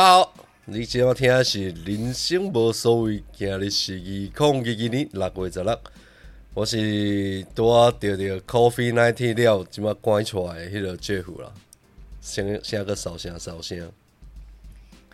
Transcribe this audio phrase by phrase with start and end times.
[0.00, 5.78] 大家好，你今晚听的是《人生无所谓》，今日是二零二二年六月十六，
[6.54, 11.52] 我是拄啊得着 Coffee Nineteen 了，即马关出来的迄个 Jeff 啦，
[12.22, 13.92] 先先个扫声扫声。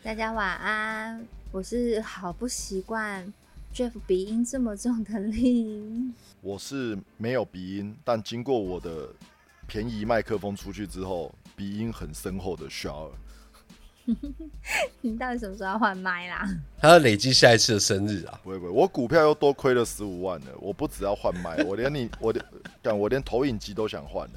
[0.04, 3.34] 大家晚安，我是好不习惯
[3.74, 6.14] Jeff 鼻音这么重的令。
[6.42, 9.08] 我是没有鼻音，但经过我的
[9.66, 13.10] 便宜麦克风出去之后，鼻音很深厚的 Shower。
[15.02, 16.48] 你到底什么时候要换麦啦？
[16.78, 18.40] 他要累积下一次的生日啊！
[18.42, 22.44] 不会不会，我股票又多亏了十五万了，我不只要换麦， 我连你我连
[22.82, 24.34] 干我连投影机都想换了。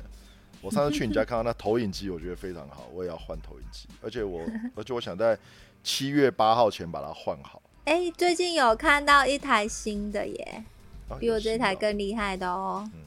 [0.61, 4.41] 我上次去你家看到那投影机，我觉得非常好，我也要换投影机，而且我
[4.75, 5.37] 而且我想在
[5.83, 7.61] 七月八号前把它换好。
[7.85, 10.63] 哎、最近有看到一台新的耶，
[11.07, 12.89] 啊比我这台更厉害的哦。
[12.93, 13.01] 嗯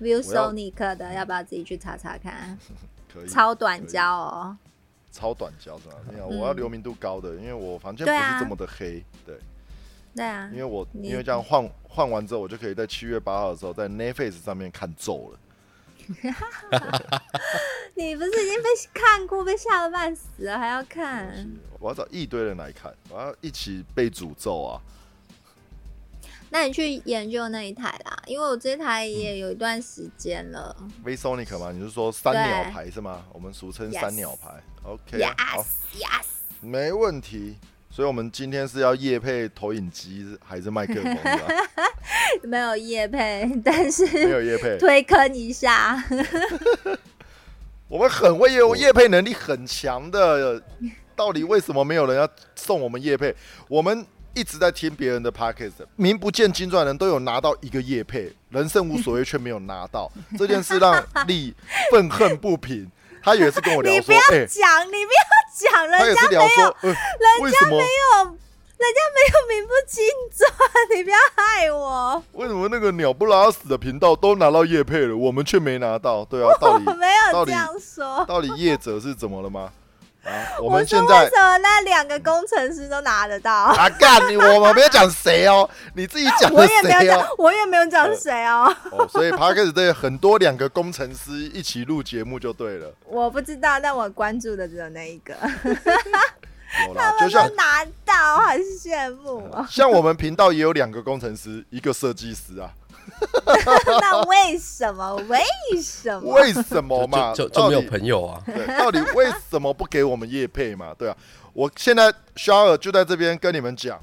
[0.00, 2.56] View Sonic 的，要不要自己去查查看？
[3.12, 4.56] 可以超短焦哦。
[5.18, 5.94] 超短焦是吧？
[6.12, 9.36] 没有，嗯我要留明度高的，因为我房间不是这么的黑，对，
[10.14, 15.38] 对啊因，为我因为这样换换完之后，我就可以在七月八号的时候在 Netflix 上面看咒了。
[17.94, 21.50] 你不是已经被看过，被吓得半死了，还要看？
[21.80, 24.80] 我要找一堆人来看，我要一起被诅咒啊！
[26.50, 30.74] 那你去研究那一台啦，因为我这台也有一段时间了。
[31.04, 31.70] VSonic 吗？
[31.72, 33.24] 你是说三鸟牌是吗？
[33.32, 34.50] 我们俗称三鸟牌。
[34.82, 36.24] OK，好 Yes，Yes，
[36.60, 37.56] 没问题。
[37.90, 41.18] 所以，我们今天是要夜配投影机还是麦克风？
[42.44, 46.02] 没有夜配，但是没有夜配， 推坑一下。
[47.88, 50.62] 我们很会业务，夜配能力很强的。
[51.16, 53.34] 到底为什么没有人要送我们夜配？
[53.68, 54.06] 我们
[54.38, 61.52] 一直在听别人的 podcast，名不见经传的人都有拿到一个叶配，人生无所谓却没有拿到， 这件事让丽
[61.90, 62.88] 愤恨不平。
[63.20, 66.94] 他也是跟我聊说你不要，哎、讲，你不要讲，人家没有，是聊说，呃，
[67.40, 72.22] 为什么没有，人家没有名不经传，你不要害我。
[72.34, 76.24] 为什么那个鸟不拉屎的频道都拿到叶配了，我们却没拿到？
[76.24, 78.24] 对啊，到底我没有这样说。
[78.24, 79.72] 到底叶者是怎么了吗？
[80.28, 83.52] 啊，我我们现在说为什么那两个工程师都拿得到？
[83.52, 87.28] 啊干你，我们没有讲谁哦，你自己讲的我也没有讲，。
[87.38, 92.92] 我也没有讲谁哦，哦，所以 p a r k e 对很多两个工程师一起录节目就对了。
[93.06, 95.34] 我不知道，但我关注的只有那一个，
[96.94, 99.66] 他们都拿到，很羡慕哦。
[99.70, 102.70] 像我们频道也有两个工程师，一个设计师啊。
[104.00, 105.14] 那为什么？
[105.28, 105.38] 为
[105.82, 106.32] 什么？
[106.34, 107.32] 为什么嘛？
[107.34, 108.42] 就就就没有朋友啊！
[108.46, 110.94] 对，到底为什么不给我们叶配嘛？
[110.98, 111.16] 对啊，
[111.52, 113.98] 我现在 Shower 就在这边跟你们讲，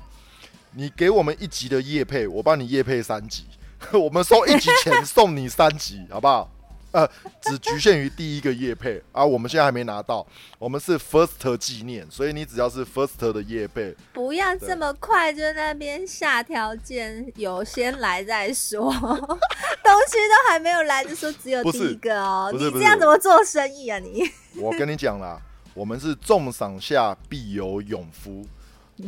[0.74, 3.46] 你给我们一集的叶配，我帮你叶配三集，
[3.94, 6.50] 我们收一集钱送你三集，好不好？
[6.96, 7.06] 呃，
[7.42, 10.26] 只局限于第一个叶配啊，我们现在还没拿到，
[10.58, 24.24] 我们是 First 纪念，所以你只要是 First 的叶配，不要这么快就在那边下条件，有先来再说， 东西都还没有来就说只有第一个哦，你这样怎么做生意啊你？
[24.56, 25.38] 我跟你讲啦，
[25.74, 28.48] 我们是重赏下必有勇夫，你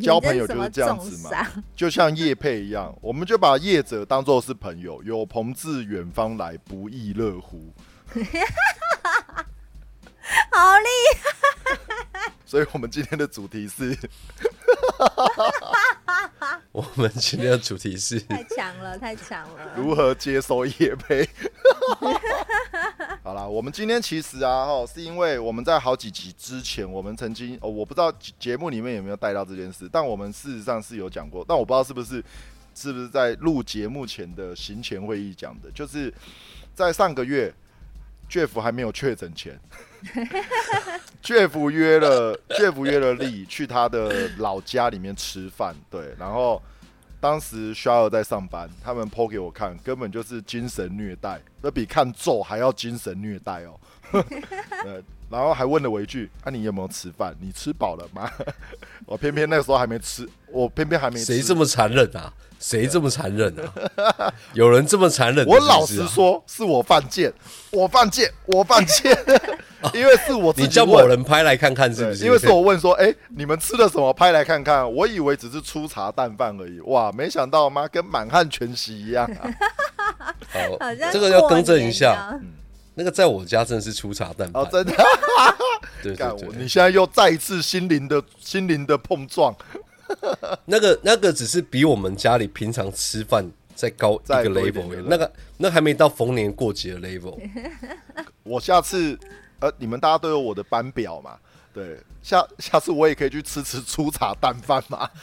[0.01, 7.73] 交朋友就是是这样子嘛， 就像叶配一样，我们就把业者当做是朋友，有朋自远方来，不亦乐乎。
[10.51, 10.89] 好厉
[12.45, 13.97] 所以，我们今天的主题是，
[16.73, 19.71] 我们今天的主题是，太强了，太强了。
[19.77, 21.27] 如何接收叶配。
[23.49, 32.23] 我们今天其实啊，哈，是因为我们在好几集之前，我们曾经哦，我不知道节目里面有没有带到这件事，但我们事实上是有讲过，但我不知道是不是
[32.75, 36.13] 是不是在录节目前的行前会议讲的，就是
[36.73, 37.53] 在上个月
[38.29, 39.59] ，Jeff 还没有确诊前，
[41.23, 46.61] Jeff 约了 Jeff 约了丽去他的老家里面吃饭，对，然后。
[47.19, 53.79] 当时 Shower 在上班，他们 PO 给我看，根本就是精神虐待，这比看咒还要精神虐待哦。
[54.85, 57.35] 呃，然后还问了我一句：“啊，你有没有吃饭？
[57.41, 58.29] 你吃饱了吗？”
[59.05, 61.25] 我偏偏那个时候还没吃，我偏偏还没吃。
[61.25, 62.31] 谁这么残忍啊？
[62.59, 64.33] 谁这么残忍啊？
[64.53, 65.59] 有人这么残忍的我？
[65.59, 67.33] 老实说，是我犯贱，
[67.71, 69.17] 我犯贱，我犯贱，
[69.93, 72.25] 因为是我自己你叫某人拍来看看是不是？
[72.25, 74.13] 因为是我问说，哎、你们吃了什么？
[74.13, 74.91] 拍来看看。
[74.91, 79.49] 我以为只是粗茶淡饭而已，哇，没想到妈跟满汉全席一样、啊。
[80.49, 82.39] 好好像这个要更正一下，
[82.95, 84.93] 那个在我家真的是粗茶淡饭哦，，真的，
[86.01, 89.55] 对你，现在又再一次心灵的心灵的碰撞。
[90.65, 93.45] 那个那个只是比我们家里平常吃饭
[93.77, 97.39] 再高一个再一点 level，那个那还没到逢年过节的 level。
[98.41, 99.17] 我下次
[99.59, 101.37] 呃，你们大家都有我的班表嘛，
[101.71, 105.07] 对，下下次我也可以去吃吃粗茶淡饭嘛。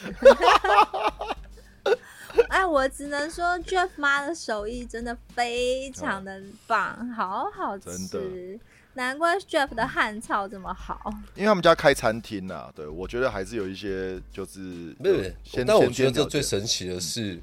[2.49, 8.59] 哎，我只能说 Jeff 妈的手艺真的非常的棒，好好真吃，
[8.93, 10.99] 难怪 Jeff 的汉草这么好。
[11.33, 14.59] 因为他们家开餐厅呐、对我觉得还是有一些就是
[14.99, 17.39] 没有，先但我觉得这最神奇的是，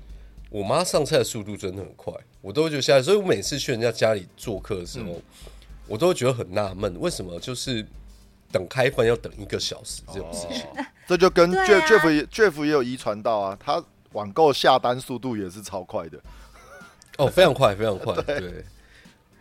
[0.52, 2.12] 我妈上菜的速度真的很快，
[2.43, 3.00] 我都会觉得下。
[3.00, 5.22] 所以我每次去人家家里做客的时候，嗯
[5.88, 7.84] 我都会觉得很纳闷，为什么就是
[8.52, 10.64] 等开饭要等一个小时这种事情？
[11.08, 13.82] 这就跟对 Jeff、啊 Jeff 也 Jeff 也有遗传到啊，他
[14.12, 16.19] 网购下单速度也是超快的。
[17.19, 18.64] 哦，非常快，非常快，对。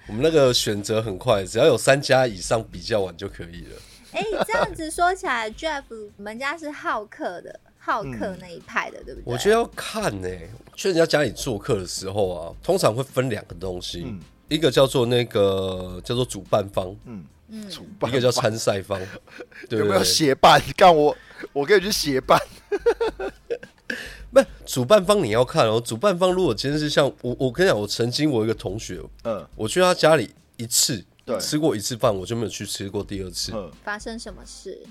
[0.07, 3.77] 我们那个选择很快，只要有三家以上比较完就可以了。
[4.13, 5.83] 哎，这样子说起来，Jeff
[6.17, 9.33] 我们家是好客的，好客那一派的，对不对？
[9.33, 10.29] 我觉得要看呢、
[10.75, 14.19] 去人家家里做客的时候啊，通常会分两个东西，嗯
[14.49, 18.99] 一个叫做那个叫做主办方，嗯，嗯，主办一个叫参赛方，
[19.69, 20.03] 对 有没有？
[20.03, 20.61] 协办？
[20.75, 21.15] 干我
[21.53, 22.39] 我可以去协办。
[24.31, 25.81] 不，主办方你要看哦。
[25.83, 33.51] 主办方如果今天是像我，我跟你讲，我曾经我一个同学，嗯我去他家里一次，对吃过一次饭，我就没有去吃过第二次。
[33.55, 34.81] 嗯，发生什么事？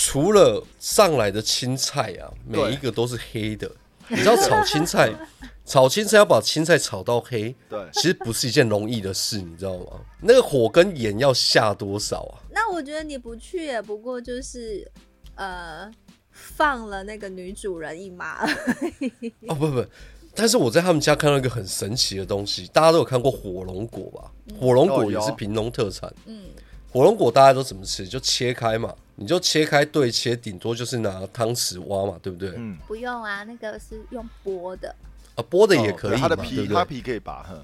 [0.00, 3.68] 除了上来的青菜啊，每一个都是黑的。
[4.06, 5.12] 你知道炒青菜，
[5.66, 10.00] 炒青菜要把青菜炒到黑，对，其实不是一件容易的事，你知道吗？
[10.22, 12.38] 那个火跟盐要下多少啊？
[12.52, 14.88] 那我觉得你不去也不过就是
[15.34, 15.90] 呃
[16.30, 18.54] 放了那个女主人一马而
[19.00, 19.32] 已。
[19.48, 19.84] 哦，不不，
[20.32, 24.30] 但是我在他们家看到一个很神奇的东西，大家都有看过火龙果吧？
[24.58, 26.10] 火龙果也是屏东特产。
[26.24, 26.44] 嗯，
[26.90, 28.06] 火龙果大家都怎么吃？
[28.08, 32.52] 就切开嘛，你就切开对切，顶多就是拿汤匙挖嘛，对不对？
[32.56, 34.94] 嗯，不用啊，那个是用剥的。
[35.34, 36.84] 啊，剥的也可以嘛，哦它的皮它不对？
[36.84, 37.62] 皮可以拔，哼，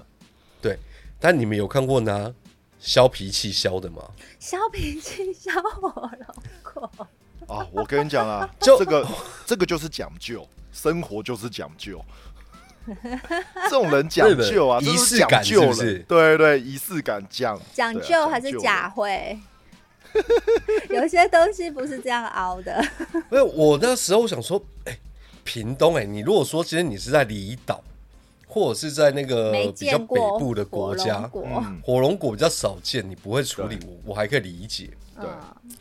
[0.61, 0.77] 对。
[1.19, 2.31] 但你们有看过拿
[2.79, 4.03] 削皮器削的吗？
[4.39, 7.07] 削皮器削火龙果，
[7.47, 9.07] 啊，我跟你讲啊，就这个
[9.45, 12.03] 这个就是讲究，生活就是讲究。
[13.65, 15.99] 这种人讲究啊，仪式感是不是？
[16.07, 19.37] 对对，仪式感讲讲究还是假会？
[20.89, 22.81] 有些东西不是这样熬的。
[23.29, 24.97] 没有我那时候想说，哎、
[25.43, 27.83] 屏东、哎，你如果说今天你是在离岛，
[28.47, 31.81] 或者是在那个比较北部的国火家龙，果，嗯。
[31.83, 34.89] 火龙果比较少见，你不会处理，我我还可以理解。
[35.19, 35.25] 对。
[35.25, 35.75] 嗯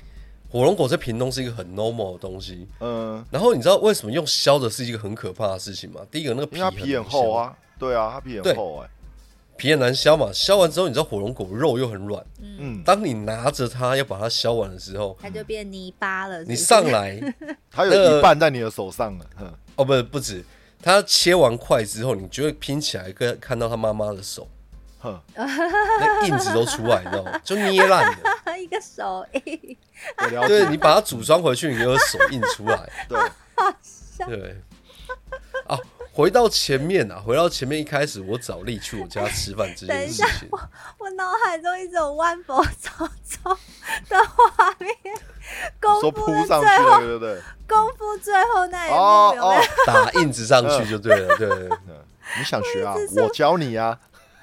[0.54, 6.00] 火龙果在屏东是一个很 normal 的东西，嗯，然后你知道为什么用削的是一个很可怕的事情吗？
[6.12, 8.52] 第一个那个皮皮很，厚啊，对啊，它皮对。
[8.52, 8.88] 很厚哎，
[9.56, 10.30] 皮很难削嘛。
[10.32, 16.44] 削完之后，你知道火龙果肉又很软，嗯，当你拿着它要把它削完的时候，它就变泥巴了。
[16.44, 17.20] 你上来
[17.68, 20.44] 它有一半在你的手上了，哼，哦，不不止，
[20.80, 24.46] 它切完块之后，你就会拼起来跟看到它妈妈的手，
[25.04, 27.38] 哼，那印子都出来，你知道吗？
[27.44, 28.56] 就捏烂的。
[28.58, 29.76] 一个手印，
[30.18, 32.88] 我了解，对你把它组装回去，你就有手印出来。
[33.08, 33.20] 对，
[34.26, 34.56] 对，
[35.66, 35.76] 啊，
[36.12, 40.48] 回到前面啊，回到前面一开始我找力去我家吃饭这件事情，
[40.98, 43.56] 我脑海中一直有万佛朝宗
[44.08, 44.90] 的画面。
[45.78, 47.42] 功夫最后，那个，对不对？
[47.68, 51.48] 功夫最后那一幕哦有没有哦？， 打印子上去就对了，对。
[51.48, 52.00] 嗯
[52.38, 53.96] 你想学啊我教你啊，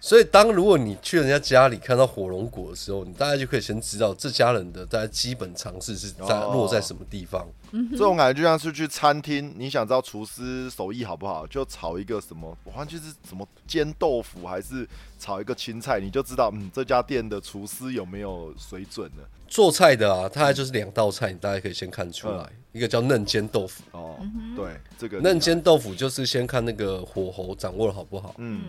[0.00, 7.46] 所以当如果你去人家家里看到火龙果的时候，你大概就可以先知道这家人的大概基本常识是在哦落在什么地方。
[7.90, 14.88] 这种感觉就像是去餐厅，你想知道厨师手艺好不好，就炒一个什么，我忘记是什么煎豆腐还是
[15.18, 19.28] 炒一个青菜，你就知道，嗯，这家店的厨师有没有水准了。
[19.48, 24.16] 做菜的啊，大概就是两道菜，你大概可以先看出来，一个叫嫩煎豆腐，哦，
[24.54, 28.62] 对，这个嫩，煎豆腐就是先看那个火候掌握的好不好，嗯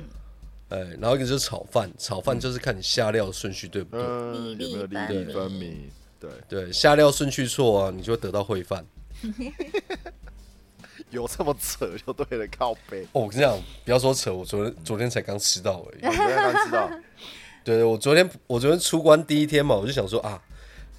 [0.69, 5.89] 哎，然后一个就是炒饭，炒饭就是看你下料的顺序对不对，嗯，有没有粒分粒分明？
[6.19, 8.85] 对，对，下料顺序错啊，你就会得到烩饭。
[11.11, 13.01] 有这么扯就对了，靠背。
[13.13, 16.05] 哦，我跟你讲，不要说扯，我昨天昨天才刚吃到而已。
[16.05, 16.91] 我刚刚知道，
[17.65, 20.39] 对，我昨天我昨天出关第一天嘛，我就想说啊，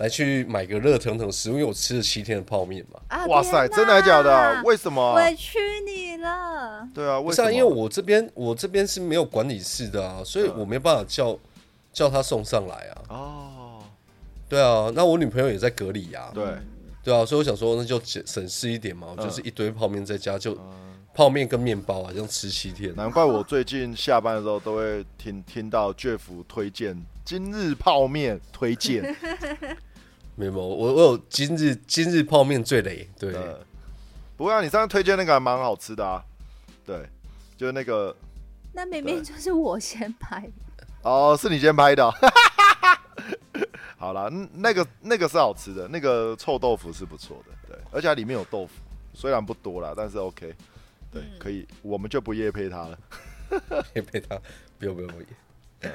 [0.00, 2.98] 来去买个热腾腾食物，因为我吃了七天的泡面嘛。
[3.08, 4.62] 啊哇塞，真的还假的啊？
[4.64, 5.14] 为什么？
[5.14, 6.88] 委屈你了。
[6.94, 7.52] 对啊，为什么？
[7.52, 11.38] 因为我这边我这边是没有管理室的啊，所以我没办法叫
[11.92, 13.02] 叫他送上来啊。
[13.10, 13.82] 哦，
[14.48, 16.30] 对啊，那我女朋友也在隔离啊。
[16.32, 16.46] 对，
[17.04, 20.56] 对啊，所以我想说那就省省事一点嘛，就是一堆泡面在家，就
[21.12, 22.96] 泡面跟面包啊，这样吃七天。
[22.96, 29.14] 难怪我最近下班的时候都会听听到 Jeff 推荐今日泡面推荐，
[30.40, 33.60] 没有，我我有今日今日泡面最雷，对，呃，
[34.36, 36.24] 不过啊，你上次推荐那个还蛮好吃的啊，
[36.86, 37.06] 对，
[37.58, 38.16] 就是那个
[38.72, 40.40] 那明明就是我先拍
[40.78, 42.14] 的，哦，是你先拍的哦、
[43.98, 48.72] 好啦，嗯那个那个是好吃的，那个臭豆腐是不错的，对，而且它里面有豆腐，
[49.12, 50.54] 虽然不多啦，但是 OK，
[51.12, 51.38] 对，嗯。
[51.38, 52.98] 可以，我们就不夜配它了。
[53.94, 54.40] 也配它
[54.78, 55.92] 不用不用不用。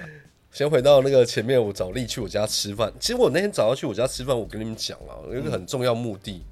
[0.56, 2.90] 先回到那个前面，我找丽去我家吃饭。
[2.98, 6.46] 其实我那天早上去我家吃饭，我跟你们讲了，有一个很重要目的，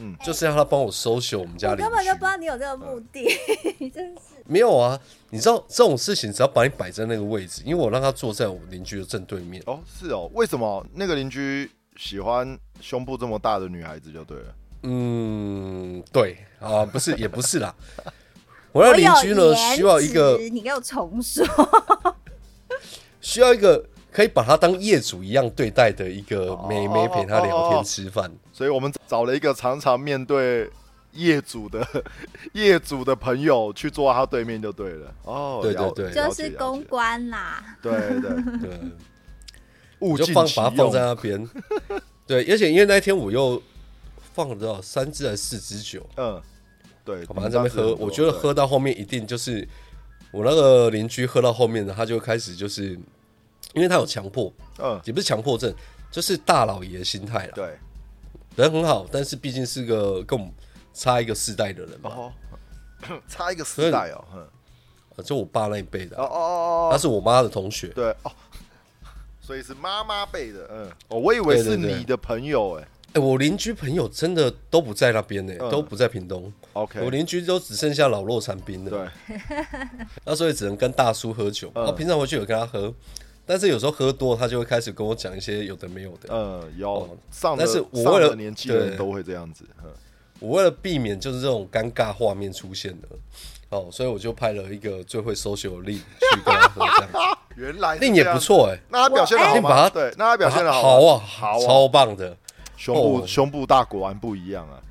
[0.00, 1.88] 嗯就是要他帮我搜寻我们家我邻居。
[1.88, 3.28] 根本就不知道你有这个目的，
[3.94, 4.20] 真是。
[4.44, 9.62] 没有啊，你知道这种事情只要把你摆在那个位置，因为我让他坐在我邻居的正对面。
[9.66, 14.54] 哦，是哦，为什么那个邻居喜欢胸部这么大的女孩子就对了？
[14.82, 17.72] 嗯，对啊，不是也不是啦。
[18.72, 21.46] 我那我有邻居呢，需要一个你给我重说。
[23.24, 28.30] 需要一个可以把他当业主一样对待的一个哦妹妹陪他聊哦哦哦天吃饭。
[28.52, 30.70] 所以我们找了一个常常面对
[31.12, 31.84] 业主的
[32.52, 35.14] 业主的朋友去坐他对面就对了。
[35.24, 38.80] 哦，对对对就是公关啦，对对，对，
[40.00, 41.00] 物就放尽其用把它放在。
[41.00, 41.48] 那边。
[42.26, 43.60] 对，而且因为那一天我又
[44.32, 46.40] 放了多少三支还是四支酒，嗯，
[47.04, 49.66] 对，我反正在那边喝，我觉得喝到后面一定就是
[50.30, 52.98] 我那个邻居喝到后面呢，他就开始就是
[53.74, 55.74] 因为他有强迫，嗯，也不是强迫症，
[56.10, 57.52] 就是大老爷心态了。
[57.54, 57.76] 对，
[58.56, 60.52] 人很好，但是毕竟是个跟我们
[60.92, 62.32] 差一个世代的人嘛，哦，
[63.28, 67.88] 差一个世代哦，就我爸那一辈的哦哦，哦哦，他是我妈的同学。
[67.88, 68.32] 对哦，
[69.40, 75.70] 所以是妈妈辈的，嗯，哦，我以为是你的朋友，哎哎、我邻居朋友真的都不在那边呢、嗯。
[75.70, 76.52] 都不在屏东。
[76.72, 79.38] 我，OK，我邻居都只剩下老弱残兵了，对，
[80.26, 81.70] 那所以只能跟大叔喝酒。
[81.76, 81.86] 嗯。
[81.86, 82.92] 我、平常回去有跟他喝，
[83.46, 86.28] 但是有时候喝多，他就会开始跟我讲一些有的没有的。
[86.30, 89.90] 嗯，有哦上但是我为了了年纪的人对都会这样子，嗯，
[90.40, 93.08] 我为了避免就是这种尴尬画面出现的，
[93.70, 97.18] 哦，所以我就派了一个最会 social 的令去跟他喝，这样子。
[97.56, 99.88] 原来令也不错哎、那他表现的好吗？
[99.88, 102.36] 对，那他表现的好啊，好啊超棒的。
[102.76, 104.82] 胸部哦胸部大果然不一样啊，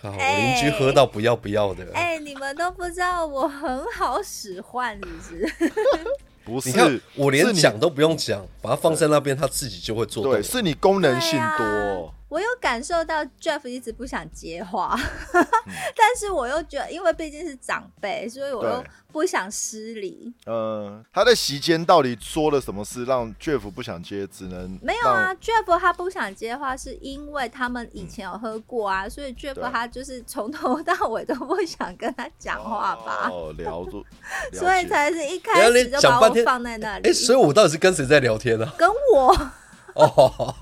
[0.00, 1.86] 好，我邻居喝到不要不要的。
[1.94, 5.70] 哎、你们都不知道我很好使唤，是不是？
[6.48, 10.42] 不是你看，我连讲都不用讲，把它放在那边，它自己就会做对，。
[10.42, 14.94] 是你功能性多啊，我有感受到 Jeff 一直不想接话，
[15.32, 20.32] 但是我又觉得，因为毕竟是长辈，所以我又不想失礼。
[20.46, 34.04] 嗯，他在席间到底说了什么事让 Jeff 不想接，只能没有啊，Jeff 他不想接话，是因为他们以前有喝过啊，所以 Jeff 他就是从头到尾都不想跟他讲让话吧，哦，聊住，
[34.52, 37.08] 了所以才是一开始就把我放在那里。
[37.08, 38.70] 哎，所以我到底是跟谁在聊天呢？
[38.76, 39.50] 跟我。
[39.94, 40.54] 哦，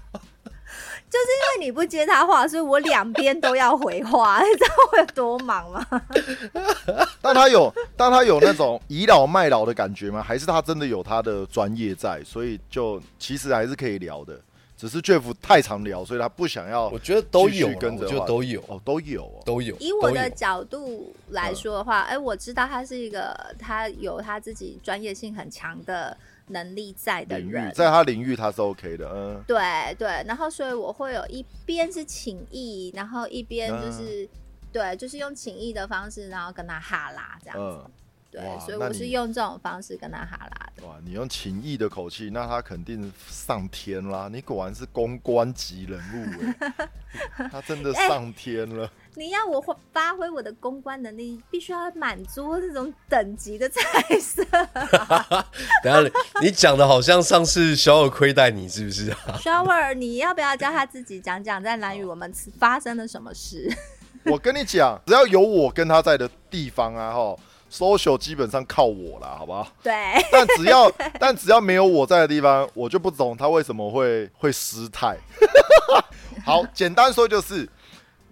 [1.08, 5.86] 就是因为你不接他话，所以我两边都要回话， 你知道我有多忙吗？
[7.22, 10.22] 但他有，但他有那种倚老卖老的感觉吗？
[10.22, 14.38] 还是他真的有他的专业在，所以就其实还是可以聊的，
[14.76, 19.76] 只是 Jeff 太常聊，所以他不想要我觉得都有啦，继续跟着我觉得都有，哦，都有哦，都有。
[19.78, 26.16] 以我的角度来说的话，哎、我知道他是一个他有他自己专业性很强的
[26.48, 34.28] 能力在的人，在他领域他是 OK 的，嗯，对对，然后所以我会有一边是情谊，然后一边嗯就是、
[34.72, 37.84] 对，就是用情意的方式，然后跟他哈拉这样子。
[37.84, 37.90] 嗯，
[38.30, 40.86] 对，所以我是用这种方式跟他哈拉的。
[40.86, 44.28] 哇，你用情义的口气，那他肯定上天啦！
[44.30, 46.44] 你果然是公关级人物
[47.38, 48.90] 哎， 他真的上天了。
[49.18, 53.80] 你要我发挥我的公关能力，必须要满足这种等级的菜
[54.20, 54.44] 色。
[55.82, 63.74] 等一下你讲的好像上次小尔亏待你，是不是 啊？Shower，你要不要叫他自己讲讲在蓝宇我们发生了什么事？
[64.24, 67.34] 我跟你讲，只要有我跟他在的地方啊，哈
[67.72, 69.66] ，social 基本上靠我啦，好不好？
[69.82, 69.94] 对，
[70.30, 75.16] 但只要但只要没有我在的地方，我就不懂他为什么会会失态。
[76.44, 77.66] 好，简单说就是。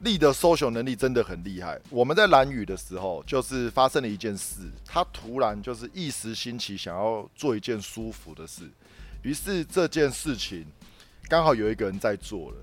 [0.05, 1.81] 力的 social 能力真的很厉害。
[1.91, 8.71] 我们在蓝雨的时候，就是发生了一件事，他突然就是一时兴起，想要做一件舒服的事，
[9.23, 10.67] 于是这件事情
[11.29, 12.59] 刚好有一个人在做了，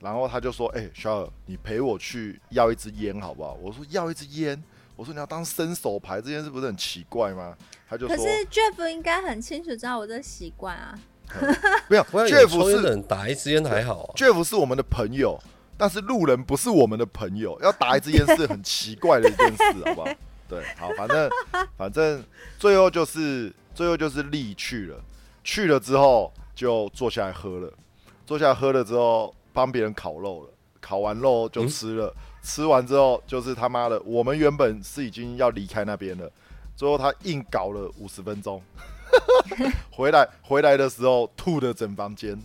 [0.00, 4.62] 然后他就说：“哎、小尔，你陪我去要一支烟好不好？”我说：“要一支烟。”
[4.96, 7.56] 我说：“你要当伸手牌这件事不是很奇怪吗？”
[7.88, 10.96] 他就说可是 Jeff 应该很清楚知道我这个习惯啊。
[11.88, 14.14] ：“没有，Jeff 是人打一支烟还好啊。
[14.14, 15.36] Jeff 是我们的朋友，
[15.76, 20.08] 但是路人不是我们的朋友， 要打一支烟是很奇怪的一件事，好不好？
[20.48, 21.30] 对，好，反正
[21.76, 22.22] 反正
[22.58, 25.00] 最后就是最后就是力去了，
[25.42, 27.72] 去了之后就坐下来喝了，
[28.26, 30.50] 坐下来喝了之后帮别人烤肉了，
[30.80, 36.30] 烤完肉就吃了，吃完之后就是他妈的，我们原本是已经要离开那边了，
[36.76, 38.62] 最后他硬搞了五十分钟，
[39.90, 42.38] 回来回来的时候吐的整房间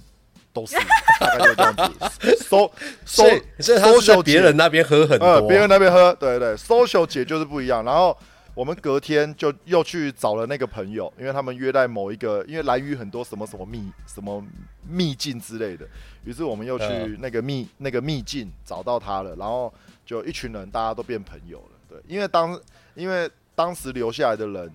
[0.59, 0.75] 都是
[1.19, 2.35] 大概就这样子。
[2.43, 2.71] 收
[3.05, 7.83] 收所以所以他是在 social 别人那边喝很多，呃，别人那边喝，对对，social 姐就是不一样。
[7.83, 8.15] 然后
[8.53, 14.43] 我们隔天就又去找了那个朋友，因为他们约在某一个，因为蓝屿很多什么什么秘什么
[14.87, 15.87] 秘境之类的，
[16.25, 19.73] 于是我们又去嗯那个秘那个秘境找到他了，然后
[20.05, 21.77] 就一群人大家都变朋友了。
[21.89, 22.59] 对，因为当
[22.95, 24.71] 因为当时留下来的人。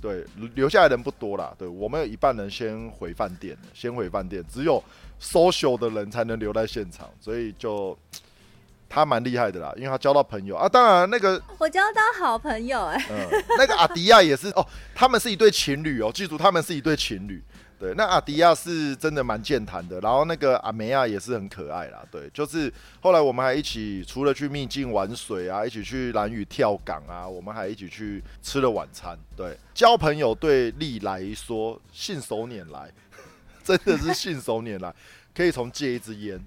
[0.00, 1.52] 对，留下来人不多啦。
[1.58, 4.80] 对我们有一半人先回饭店了，先回饭店，只有
[5.20, 7.96] social 的人才能留在现场，所以就
[8.88, 10.68] 他蛮厉害的啦，因为他交到朋友啊。
[10.68, 17.42] 当然，那个我交到好朋友哎、嗯，那个阿迪亚也是哦，他们是一对情侣哦，记住他们是一对情侣。
[17.80, 22.02] 对，那阿迪亚是真的蛮健谈的，然后那个阿梅亚也是很可爱啦。
[22.10, 29.16] 对，就是后来我们还一起除了去秘境玩水啊，一起去蓝屿跳港啊，我们还一起去吃了晚餐。
[29.36, 32.90] 对，交朋友对丽来说信手拈来，
[33.76, 34.94] 真的是信手拈来，
[35.34, 36.40] 可以从戒一支烟。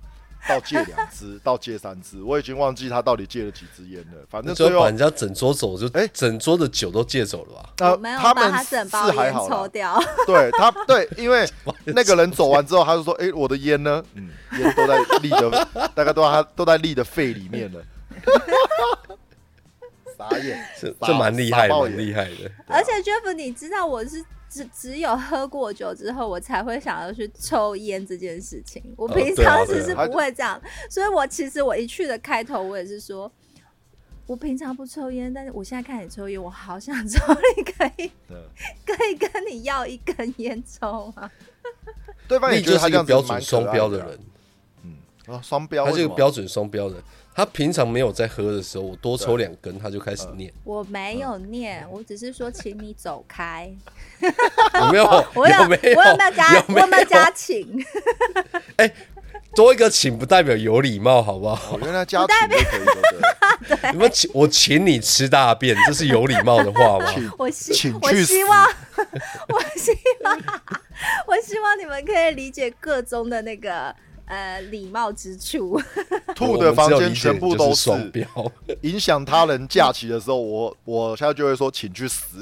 [0.49, 4.25] 到戒两支，到戒三支，我已经忘记他到底戒了几支烟了。
[4.27, 7.69] 反正最后就把人家整桌走，就哎整桌的酒都借走了吧？
[7.77, 11.47] 呃我没有把他们他整包是还好抽掉，对他对，因为
[11.85, 14.03] 那个人走完之后，他就说：“哎、我的烟呢？
[14.15, 17.79] 嗯，烟都在立的， 大概都在他都在立的肺里面了。
[20.17, 22.51] ”傻眼，傻这这蛮厉害的，厉害的。
[22.65, 28.83] 而且 Jeff，你知道我是只只有喝过酒之后，我才会想要去抽烟这件事情。
[28.97, 33.31] 我哦平常其实不会这样，所以我其实我一去的开头，我也是说。
[34.27, 37.19] 我平常不抽烟，但是我现在看你抽烟，我好想抽，
[37.57, 38.37] 你可以嗯
[38.85, 41.29] 可以跟你要一根烟抽吗？
[42.29, 44.19] 对方也你就是一个觉得他这样子标准双标的人，
[44.83, 44.95] 嗯
[45.35, 47.03] 啊，双标，他是一个标准双标的人。
[47.33, 50.51] 他平常没有在喝的时候，我多抽两根，他就开始念。
[50.63, 53.71] 我没有念，我只是说请你走开。
[54.21, 55.25] 有没有？
[55.33, 55.99] 我有有没有？
[55.99, 56.55] 我有没有加？
[56.55, 57.83] 有没我有没有加请？
[59.53, 61.73] 多一个请不代表有礼貌，好不好？
[61.73, 62.85] 我，原来加请就可以
[63.67, 67.13] 的， 你们请我请你吃大便，这是有礼貌的话吗？
[67.37, 68.65] 我希我请去死希望，
[69.49, 69.91] 我希
[70.23, 70.37] 望，
[71.27, 73.93] 我希望你们可以理解各中的那个
[74.31, 75.79] 呃礼貌之处。
[76.33, 78.25] 兔的房间全部都是双标。
[78.81, 82.41] 影响他人假期的时候，我我现在就会说，请去死。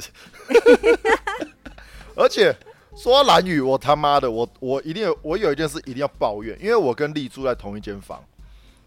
[2.16, 2.56] 而且
[2.96, 8.24] 说蓝雨，我他妈的，我我一定有，我有一件事一定要抱怨，因为我跟丽住在同一间房，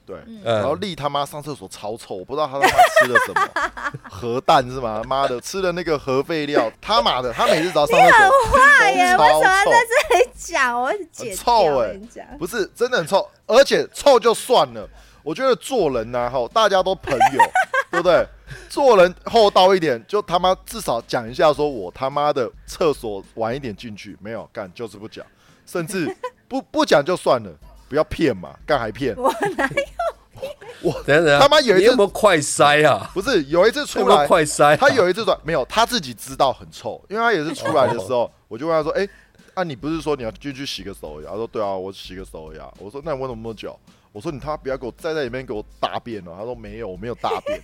[0.07, 5.03] 对，然后嗯，丽他妈上厕所超臭，我不知道他他妈吃了什么， 核弹是吗？
[5.07, 9.79] 妈的，吃了那个核废料，他妈的，他每次只要上厕所哎呀，都超 为什么要在
[10.11, 10.81] 这里讲？
[10.81, 11.09] 我很。
[11.37, 14.89] 臭哎我跟你讲，不是真的很臭，而且臭就算了，
[15.23, 17.43] 我觉得做人呐、哈，大家都朋友，
[17.91, 18.27] 对不对？
[18.69, 25.25] 做人厚道一点，就他妈至少讲一下，说我他妈的厕所晚一点进去，没有干就是不讲，
[25.65, 26.15] 甚至
[26.49, 27.51] 不不讲就算了，
[27.93, 29.69] 不要骗嘛，干还骗，我哪
[30.81, 30.91] 有？
[31.03, 33.11] 等一下等下，他妈有一次你有有快塞啊？
[33.13, 34.77] 不是有一次出来，快塞啊？
[34.79, 39.07] 他有一次说没有，他自己知道很臭，因为他也是出来的时候，我就问他说：“哎、
[39.53, 43.79] 啊，你不是说你要进去洗个手呀？”他说：“对啊，我洗个手而已啊。”我说：“那你为什么那么久？”
[44.11, 47.61] 我说：“你他妈不要给我站在里面给我大便哦。”他说：“没有，我没有大便。”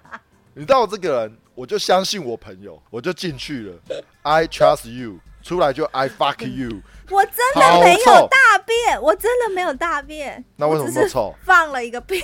[0.56, 3.78] 你知道我这个人，我就相信我朋友，我就进去了。
[4.22, 6.80] I trust you，出来就 I fuck you。
[7.10, 10.44] 我真的没有大便，我真的没有大便。
[10.54, 11.34] 那为什么我只是那么臭？
[11.44, 12.22] 放了一个屁。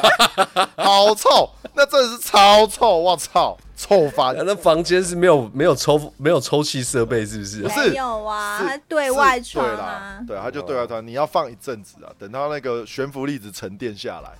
[0.76, 1.50] 好臭！
[1.74, 2.96] 那真的是超臭！
[2.98, 4.34] 我操，臭翻！
[4.38, 7.68] 那房间是没有没有抽没有抽气设备，是不是不？
[7.68, 10.24] 是没有啊，对外窗是对啊啦，。
[10.26, 14.30] 对，它就对外窗，你要放一阵子啊，等到那个悬浮粒子沉淀下来，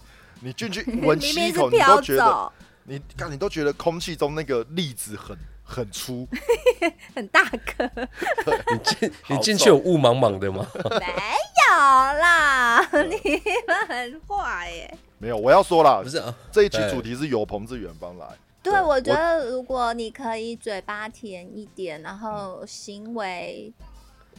[0.40, 2.52] 你进去闻 吸一口，你都觉得，
[2.84, 5.36] 你看你都觉得空气中那个粒子很
[5.70, 6.26] 很粗，
[7.14, 7.90] 很大个，
[8.72, 10.66] 你进 你进去有雾茫茫的吗？
[10.98, 14.98] 没有啦，你们很坏耶。
[15.18, 15.36] 没有。
[15.36, 18.26] 我要说啦不，是啊，这一期主题是有朋自远方来，
[18.62, 23.72] 对，对我觉得如果你可以嘴巴甜一点，然后行为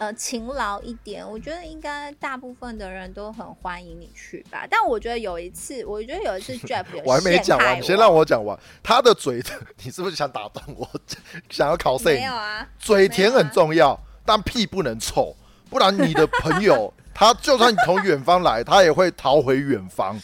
[0.01, 4.65] 呃勤劳一点，我觉得应该大部分的人都很欢迎你去吧。
[4.67, 8.57] 但我觉得有一次，我觉得有一次 Jeff 有我还没讲完，你先让我讲完。
[8.81, 9.43] 他的嘴，
[9.85, 10.89] 你是不是想打断我？
[11.51, 15.35] 想要考谁没有啊，嘴甜很重要，但屁不能臭，
[15.69, 20.19] 不然你的朋友他就算你从远方来，他也会逃回远方。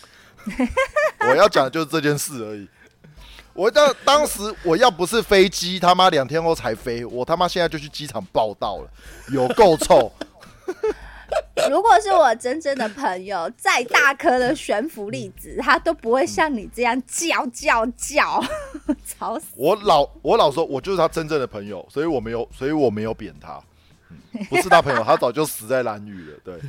[1.20, 2.68] 我要讲的就是这件事而已。
[3.58, 8.89] 我当当时我要不是飞机他妈两天后才飞，我他妈现在就去机场报道了，
[9.34, 10.12] 有够臭。
[11.70, 18.41] 如果是我真正的朋友，再大颗的悬浮粒子，他都不会像你这样叫叫叫，
[19.04, 19.48] 吵死！
[19.56, 23.60] 我老我老说，我就是他真正的朋友，所以我没有，所以我没有扁他，
[24.34, 26.38] 嗯不是他朋友，他早就死在蓝雨了。
[26.46, 26.60] 对，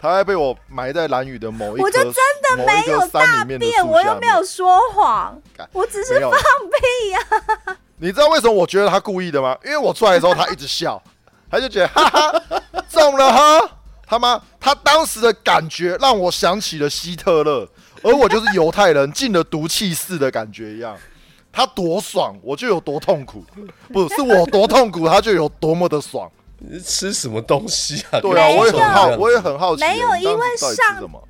[0.00, 5.40] 他还被我埋在蓝雨的某一我就真的没有大便，我又没有说谎，
[5.72, 9.56] 我只是放屁呀、 你知道为什么我觉得他故意的吗？
[9.64, 11.00] 因为我出来的时候他一直笑，
[11.50, 12.42] 他就觉得哈哈
[12.88, 13.70] 中了哈，
[14.06, 17.68] 他妈，他当时的感觉让我想起了希特勒，
[18.02, 20.96] 而我就是犹太人进了毒气室的感觉一样。
[21.52, 23.44] 他多爽，我就有多痛苦，
[23.92, 26.30] 不是我多痛苦，他就有多么的爽。
[26.60, 28.20] 你是吃什么东西啊？
[28.20, 31.26] 对啊，我也很好，我也很好奇，没有因为上什么？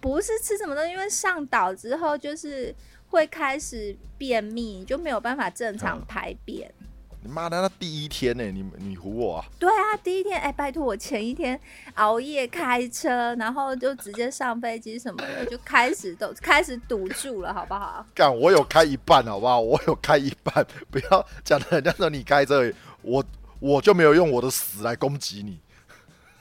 [0.00, 2.74] 不是吃什么东西，因为上岛之后就是
[3.08, 6.72] 会开始便秘，你就没有办法正常嗯排便。
[7.20, 9.44] 你妈的，那第一天呢、你你唬我啊？
[9.58, 11.60] 对啊，第一天哎，拜托我前一天
[11.94, 18.06] 熬夜开车，然后就直接上飞机什么的，就开始都 开始堵住了，好不好？
[18.14, 19.58] 干，我有开一半，好不好？
[19.58, 23.22] 我有开一半，不要讲的人家说你开车，我
[23.60, 25.60] 我就没有用我的死来攻击你。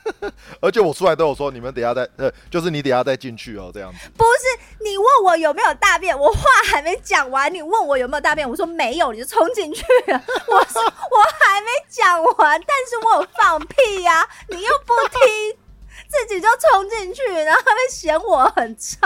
[0.62, 4.10] 而且我出来都有说，你们等下再呃，就是你等下再进去哦，这样子。
[4.15, 4.39] 不是
[4.82, 10.23] 你问我有没有大便，我话还没讲完，你问我有没有大便，我说没有，你就冲进去了。
[10.47, 15.58] 我说我还没讲完，但是我有放屁呀、你又不听，
[16.08, 19.06] 自己就冲进去，然后还会嫌我很臭。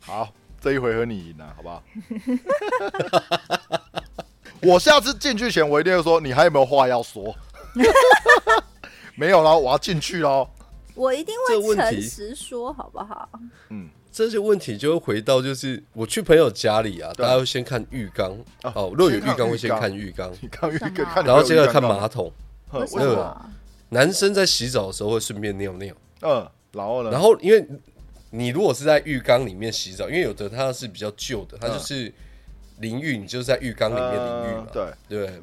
[0.00, 1.82] 好，这一回合你赢了，好不好？
[4.62, 7.34] 我下次进去前，我一定会说，你还有没有话要说？
[9.16, 10.48] 没有了，我要进去喽。
[10.94, 13.28] 我一定会诚实说，好不好？
[13.70, 22.30] 嗯，这些问题就会回到，就是我去朋友家里啊，大家会先看浴缸啊哦，若有浴缸会先看浴缸，你看浴缸，然后接着看马桶。
[22.68, 23.50] 哼为什么么？
[23.88, 27.10] 男生在洗澡的时候会顺便尿尿，嗯，然后呢？
[27.10, 27.66] 然后因为
[28.30, 32.12] 你如果是在浴缸里面洗澡，因为有的它是比较旧的，它就是
[32.80, 35.42] 淋浴，你就是在浴缸里面淋浴嘛，嗯对，对。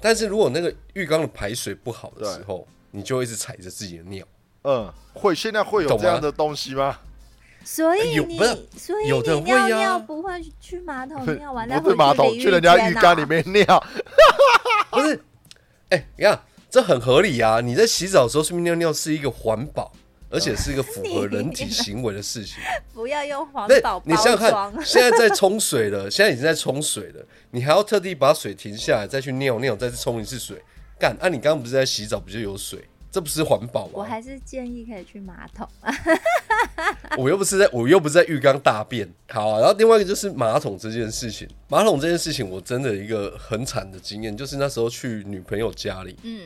[0.00, 4.26] 但是如果那个浴缸的排水不好的时候，你就会一直踩着自己的尿。
[4.64, 6.98] 嗯，会现在会有这样的东西吗？
[7.64, 13.28] 所以你有不是，所以有的你尿会啊尿不会去马桶尿完再不是马桶，去去人家浴缸里里。
[13.28, 13.84] 面尿。
[14.90, 15.24] 不是，
[15.90, 17.60] 哎、你看这很合理啊！
[17.60, 19.92] 你在洗澡的时候顺便尿尿是一个环保，
[20.32, 22.56] 而且是一个符合人体行为的事情。
[22.92, 24.84] 不要用环对保，你想想看，。
[24.84, 30.60] 现在在冲水了，现在已经在冲水了，你还要特地把水停下来，再去尿尿，再去冲一次水，
[30.98, 31.16] 干？
[31.20, 32.82] 啊，你刚刚不是在洗澡，不就有水？
[33.10, 33.92] 这不是环保吗？
[33.92, 35.68] 我还是建议可以去马桶。
[37.18, 39.06] 我又不是在，我又不是在浴缸大便。
[39.28, 46.40] 好、啊，然后另外一个就是马桶这件事情，马桶这件事情，我真的一个很惨的经验，就是那时候去女朋友家里，嗯，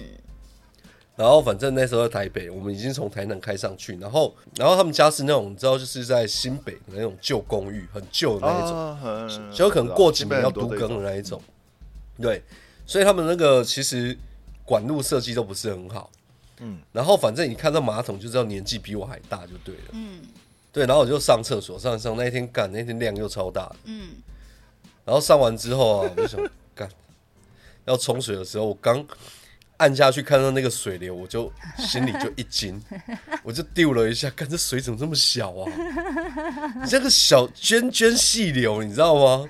[1.16, 11.42] 然后反正那时候在台北，我们已经从台南开上去，然后然后他们家是那种你知道，就是在新北的那种旧公寓，很旧的那一种，就可能过几年要都都更的那一种。
[12.20, 12.42] 对，
[12.86, 14.16] 所以他们那个其实
[14.64, 16.10] 管路设计都不是很好。
[16.60, 19.90] 嗯，然后反正你看到马桶就知道年纪比我还大就对了。
[19.92, 20.20] 嗯
[20.72, 23.74] 对，然后我就上厕所，上一上那一天干，那天量又超大。
[23.84, 24.10] 嗯，
[25.06, 26.38] 然后上完之后啊，我就想
[26.74, 26.86] 干，
[27.86, 29.02] 要冲水的时候，我刚
[29.78, 32.80] 按下去看到那个水流，我就心里就一惊，
[33.42, 35.70] 我就丢了一下，看这水怎么这么小啊？
[36.88, 39.48] 这个小涓涓细流，你知道吗？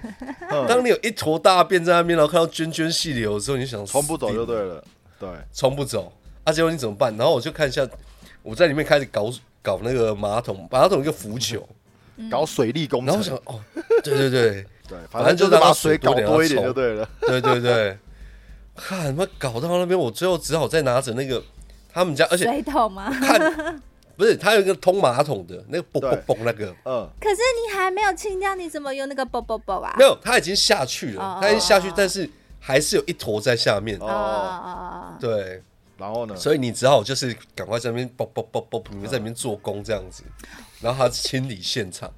[0.50, 4.82] 嗯当你有一坨大便在那边，然后看到涓涓细流的时候，你就想冲不走就对了。
[5.18, 6.12] 对，冲不走。
[6.44, 7.16] 啊，结果你怎么办？
[7.16, 7.86] 然后我就看一下，
[8.42, 11.66] 我在里面开始搞搞那个马桶，马桶一个浮球，
[12.30, 13.60] 搞水利工程然后我，想，哦，
[14.02, 14.66] 对对对。
[14.88, 17.08] 对， 反反正就是把水搞多一点就对了。
[17.22, 17.98] 对对 对，
[18.76, 21.42] 看他妈搞到那边，我最后只好再拿着那个
[21.92, 23.10] 他们家，而且水桶吗？
[23.10, 23.82] 看
[24.16, 29.94] 不是他有一个通马桶的那个嘣对嘣嘣那个，嗯，可是你还没有清掉，你怎么用那个啵啵啵啊？
[29.98, 33.98] 没有，他已经下去哦了，他已经下去，但是还是有一坨在下面。
[33.98, 35.62] 哦哦哦哦，对，
[35.98, 36.34] 然后呢？
[36.34, 40.22] 所以你只好就是赶快在那边啵啵啵啵，你们在里面做工这样子，
[40.80, 42.10] 然后他清理现场。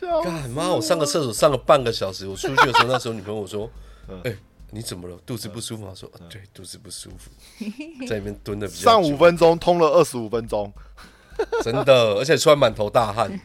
[0.00, 3.70] 笑干妈，我上个厕所上了半个小时，我出去的时候，那时候女朋友说
[4.10, 4.36] ：“嗯哎、
[4.72, 5.16] 你怎么了？
[5.26, 7.30] 肚子不舒服吗？”说：“啊对，肚子不舒服，
[8.08, 10.72] 在里面蹲的比较上五分钟，通了二十五分钟，
[11.62, 13.30] 真的，而且出来满头大汗。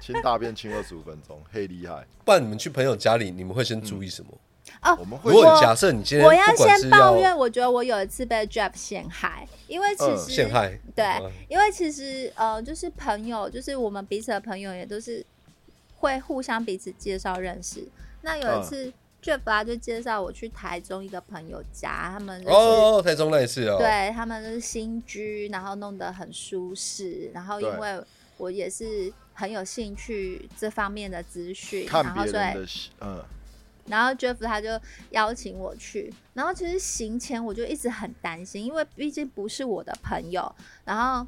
[0.00, 2.06] 清大便清二十五分钟，嘿厉害！
[2.24, 4.30] 不然你们去朋友家里，你们会先注意什么？
[4.82, 15.24] 哦我们会如果假设你今天我要先抱怨，我觉得我有一次被 Jeff 陷害，因为其嗯实、陷害，对嗯，因为其实呃，就是朋友，就是我们彼此的朋友也都是
[15.96, 17.86] 会互相彼此介绍认识。
[18.22, 18.92] 那有一次、
[19.24, 27.98] Jeff 啊就介绍我去台中一个朋友家，他们就是、哦，台中那一次哦，对他们就是新居，然后弄得很舒适，然后因为
[28.36, 32.68] 我也是很有兴趣这方面的资讯，然后所以
[33.00, 33.24] 嗯，
[33.86, 34.68] 然后 Jeff 他就
[35.10, 41.26] 邀请我去，然后其实行前我就一直很担心，因为毕竟不是我的朋友，然后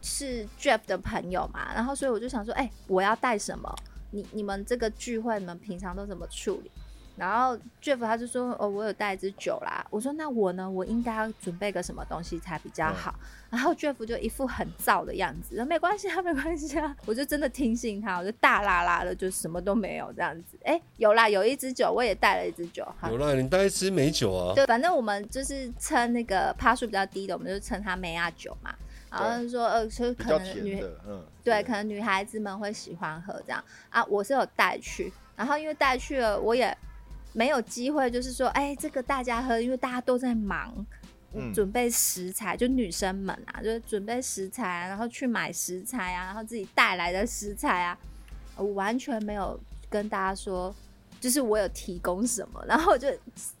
[0.00, 3.70] 是 Jeff 的朋友嘛，然后所以我就想说，哎、我要带什么？
[4.10, 6.70] 你你们这个聚会，你们平常都怎么处理？
[7.18, 9.84] 然后 Jeff 他就说，哦，我有带一支酒啦。
[9.90, 10.70] 我说，那我呢？
[10.70, 13.14] 我应该要准备个什么东西才比较好？
[13.50, 16.94] 然后 Jeff 就一副很燥的样子，没关系啊， 没关系啊。
[17.06, 20.56] 我就真的听信他，我就大拉拉的，就什么都没有这样子。
[20.64, 22.86] 哎，有啦，有一支酒，我也带了一支酒。
[22.98, 28.74] 好有啦，你带一支美酒啊，对反正我们就是称那个趴数比较低的，我们就称它梅亚酒嘛。
[29.10, 34.04] 然后就说呃，就可能女，嗯，对，可能女孩子们会喜欢喝这样啊。
[34.04, 36.76] 我是有带去，然后因为带去了，我也
[37.32, 40.74] 没有机会，就是说，哎，这个大家喝，因为大家都在忙。
[41.34, 47.96] 嗯准备食材，就女生们啊，就是准备食材啊，然后去买食材啊，然后自己带来的食材啊，
[48.56, 49.60] 我完全没有
[49.90, 50.74] 跟大家说，
[51.20, 53.08] 就是我有提供什么，然后我就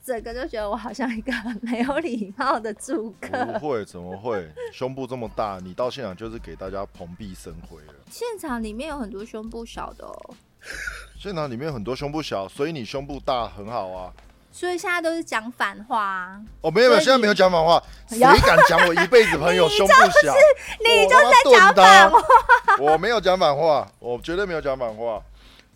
[0.02, 3.44] 整个就觉得我好像一个很没有礼貌的住客。
[3.44, 4.48] 不会，怎么会？
[4.72, 7.94] 胸部这么大，你到现场就是给大家蓬荜生辉了。
[8.10, 10.34] 现场里面有很多胸部小的哦，
[11.18, 14.12] 现场里面很多胸部小，所以你胸部大很好啊。
[14.50, 16.40] 所以现在都是讲反话啊。
[16.62, 17.80] 哦，没有，没有，现在没有讲反话。
[18.08, 20.34] 谁敢讲我一辈子朋友 胸部小？
[20.84, 22.18] 你就在讲反话，
[22.80, 25.22] 我没有讲反话，我绝对没有讲反话。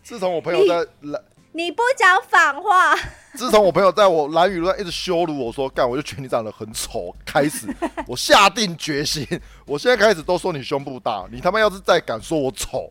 [0.03, 2.97] 自从我朋友在蓝，你不讲反话，
[3.35, 7.15] 自从我朋友在我蓝雨路上一直羞辱我说干，我就觉得你长得很丑。
[7.25, 7.69] 开始，
[8.07, 9.27] 我下定决心，
[9.65, 11.25] 我现在开始都说你胸部大。
[11.31, 12.91] 你他妈要是再敢说我丑，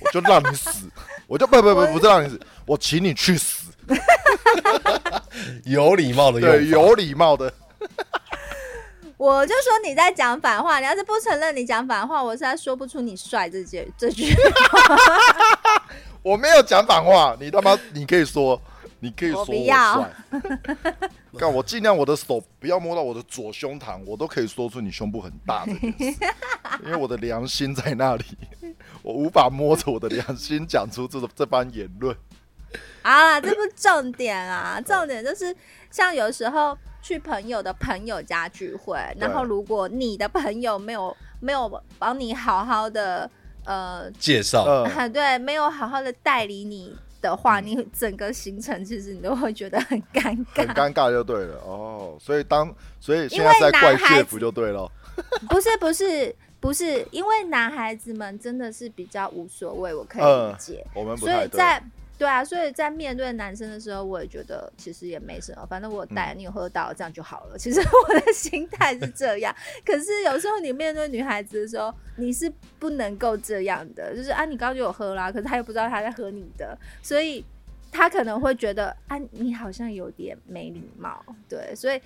[0.00, 0.90] 我就让你死。
[1.26, 3.72] 我就不不不不是让你死，我请你去死。
[5.64, 7.52] 有礼貌的用法对，有礼貌的。
[9.16, 10.80] 我就说你在讲反话。
[10.80, 14.34] 你要是不承认你讲反话，我实在说不出你帅这句这句。
[16.22, 18.60] 我没有讲反话，你他妈你可以说，
[19.02, 19.94] 你可以说我不要。
[19.94, 20.10] 帅。
[21.38, 26.24] 干，我尽量我的手不要摸到我的左胸膛，我都可以说出你胸部很大这件事，
[26.84, 28.24] 因为我的良心在那里，
[29.02, 32.16] 我无法摸着我的良心讲出这这番言论。
[33.02, 35.54] 好啦，这不是重点啊，重点就是
[35.90, 43.28] 像有时候去朋友的朋友家聚会，然后如果你的朋友没有没有帮你好好的
[43.64, 50.66] 呃，介绍，嗯， 对，没有好好的代理你的话，你整个行程其实你都会觉得很尴尬。
[50.66, 52.18] 很尴尬就对了哦。
[52.20, 54.90] 所以当所以现在在怪男孩 Jeff 就对了。
[55.48, 60.86] 不是不是不是，因为男孩子们真的是比较无所谓，我可以嗯理解。
[60.94, 61.32] 我们不所。
[61.32, 61.82] 以在
[62.18, 67.58] 对啊，所以在面对男生的时候，我也觉得其实也没什么，反正我嗯带你有喝到，这样就好了。
[67.58, 77.44] 其实 我的心态是这样，可是有时候你面对女孩子的时候，你是不能够这样的，就是啊，你刚刚就有喝啦，可是他又不知道他在喝你的，所以。
[77.94, 82.00] 他可能会觉得啊，你好像有点没礼貌，对，所以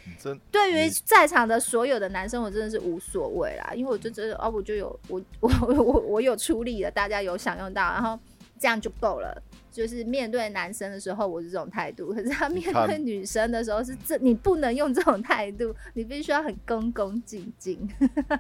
[0.50, 8.18] 对于在场的所有的男生，我真的是无所谓啦，因为我就觉得哦，我就有我我我我我有出力了，大家有享用到，然后
[8.58, 9.40] 这样就够了。
[9.76, 17.86] 就是面对男生的时候，我是这种态度；可是他面看对女生的时候，是这你不能用这种态度，你必须要很恭恭敬敬。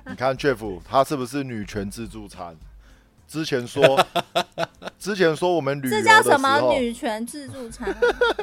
[0.06, 2.56] 你看 Jeff 他是不是女权自助餐？
[3.28, 3.82] 之前说，
[4.98, 7.94] 之前说我们旅游这叫什么女权自助餐？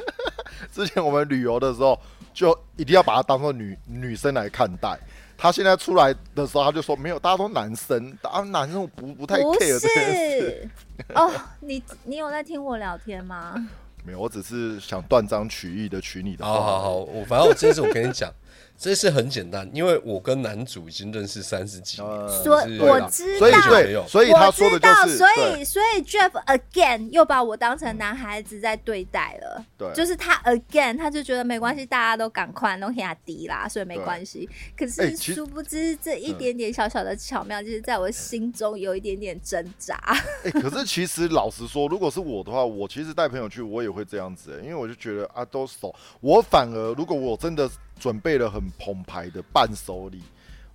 [0.71, 1.99] 之前我们旅游的时候，
[2.31, 4.99] 就一定要把它当做女女生来看待。
[5.37, 10.39] 他现在出来的时候，他就说没有，大家都男生，啊，男生不不太 care 这件事。
[10.39, 10.69] 是
[11.15, 13.55] 哦，你你有在听我聊天吗？
[14.05, 16.45] 没有，我只是想断章取义的取你的。
[16.45, 18.31] 好好好，我反正我这次我跟你讲，
[18.77, 29.65] 这是很简单，因为我跟男主已经认识三十几年，呃所是我知所以道，对，所以他我说的，就是所以所以 Jeff again 又把我当成男孩子在对待了。
[29.77, 34.49] 对，就是他 again，他就觉得没关系，大家都赶快弄下低啦，所以没关系。
[34.77, 39.95] 可哎是殊不知这一点点小小的巧妙，就是在我心中有一点点挣扎。
[40.43, 45.93] 哎、可是其实老实说，如果是我的话，我其实带朋友去，我也会这样子、欸，因为我就觉得啊，都熟。
[46.19, 50.21] 我反而如果我真的准备了很澎湃的伴手礼，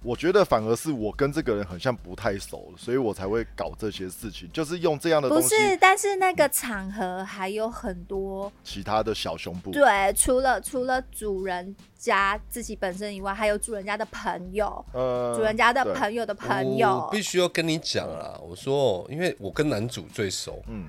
[0.03, 9.73] 我觉得反而是我跟这个人很像不太熟，所以我才会搞这些事情，就是用这样的不东西，是，但是那个场合还有很多其他的小胸部。
[9.73, 17.21] 对，除了除了主人家自己本身以外，还有主人家的朋友，呃，主人家的朋友的朋我友必。
[17.21, 20.87] 须要跟你讲啊，我说，因为我跟男主最熟，嗯。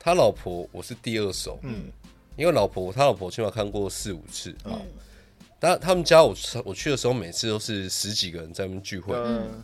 [0.00, 1.90] 他老婆我是第二熟，嗯。
[2.36, 4.78] 因为老婆他老婆起码看过四五次，嗯，
[5.58, 9.62] 但他们家我我去的时候，每次都是十几个人在那边聚会，嗯。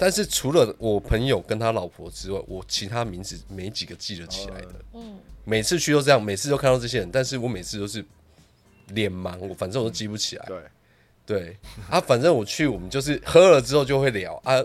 [0.00, 4.74] 但是除了我朋友跟他老婆之外，我其他名字没几个记得起来的。
[4.94, 8.04] 嗯，每次去都这样，每次都看到这些人，但是我每次都是
[8.90, 10.46] 脸盲，我反正我都记不起来。
[10.46, 10.62] 对，
[11.26, 11.56] 对。
[11.90, 14.40] 啊，反正我去，我们就是喝了之后就会聊。
[14.44, 14.56] 啊，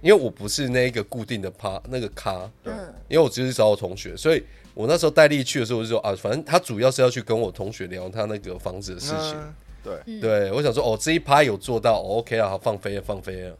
[0.00, 2.92] 因为我不是那一个固定的趴那个咖，嗯。
[3.08, 4.42] 因为我只是找我同学，所以
[4.78, 9.34] 我那时候戴丽去的时候，我就说啊，反正他主要是要去跟我同学聊他那个房子的事情。
[9.34, 10.20] 嗯对，嗯。
[10.20, 13.58] 对，我想说哦，这一趴有做到、哦、，OK 啊，好放飞了，放飞了，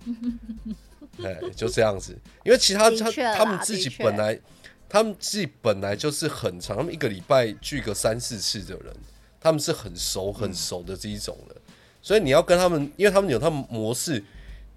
[1.25, 2.17] 哎，就这样子。
[2.45, 4.39] 因为其他他他们自己本来，
[4.89, 8.95] 他们自己本来就是很长，他们一个礼拜聚个三四次的人，
[9.41, 11.57] 他们是很熟很熟的这一种的，
[12.01, 14.23] 所以你要跟他们，因为他们有他们模式，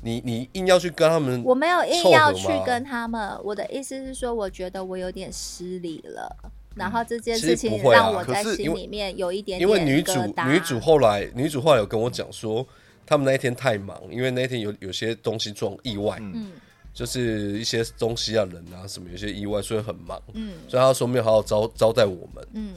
[0.02, 6.36] 你你硬要去跟他们，我没有硬要去跟他们，我的意思是说，我觉得我有点失礼了。
[6.76, 10.14] 然后这件事情让我在心里面有一点因点为女主
[10.48, 12.66] 女主后来女主后来有跟我讲说，
[13.06, 16.52] 他们那一天太忙，因为那一天有有些东西撞意外，嗯。
[16.94, 20.56] 就是一些东西啊人啊什么有些意外，所以很忙，嗯。
[20.68, 22.74] 所以他说没有好好招招待我们，嗯，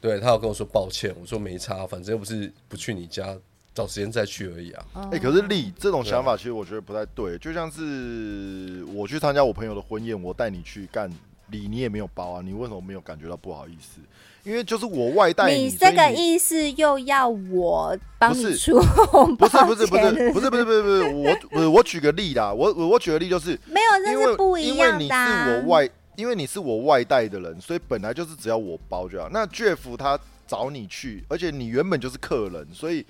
[0.00, 3.36] 对他有跟我说抱歉，我说没差，反正又不是不去你家，
[3.76, 4.84] 找时间再去而已啊。
[4.94, 11.10] 哦哎、可是丽这种想法其实我觉得不太对，就像是我去参加我朋友的婚宴，我带你去干
[11.50, 14.00] 礼，你也没有包啊，你为什么没有感觉到不好意思？
[14.42, 29.28] 因为就是我外带你这个意思又要我帮不是你出红包不是不是不是不是不是不是不是我不是我举个例啦，我我我举个例就是 没有，这因为是不一因为你样的啊、是我外，因为你是我外带的人，所以本来就是只要我包就好。
[29.32, 33.04] 那 Jeff 他找你去，而且你原本就是客人，所以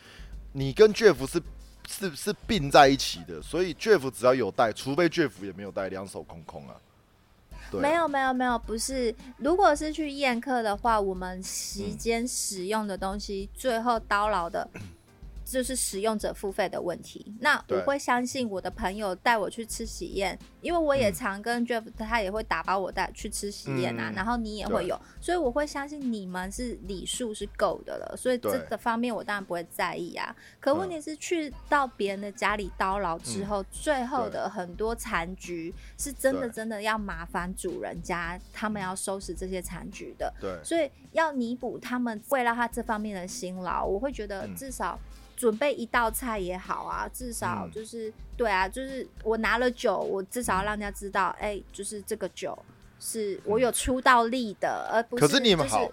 [0.59, 1.43] 你跟 Jeff 是
[1.87, 6.75] 是是并在一起的，所以 Jeff 只要有带，除非 Jeff 也没有带，两手空空啊。
[7.71, 9.15] 对，没有没有没有，不是。
[9.37, 14.67] 如果是去宴客的话，我们席嗯间使用的东西，最后叨劳的，
[15.47, 17.25] 就是使用者付费的问题。
[17.41, 21.15] 那我会相信我的朋友带我去吃喜宴，因为我也嗯。
[21.15, 30.35] 常跟 Jeff，他也会打包我带去吃喜宴啊，嗯然后你也会有，所以我会相信你们是礼数是够的了，所以这个方面我当然不会在意啊。
[30.59, 30.91] 可问嗯。
[30.91, 40.35] 题是去到别人的家里叨扰之后，最后的很多残局是真的真的要麻烦主人家，他们要收拾这些残局的。
[40.41, 40.59] 对。
[40.65, 44.55] 所以要弥补他们为了他这方面的辛劳，我会觉得嗯。
[44.57, 44.99] 至少
[45.37, 52.59] 准备一道菜也好啊，至少嗯就是、对啊，就是我拿了酒，我至少要让人家知道，哎、就是这个酒
[52.99, 55.93] 是我有出到力的，而不是可是你们就是好，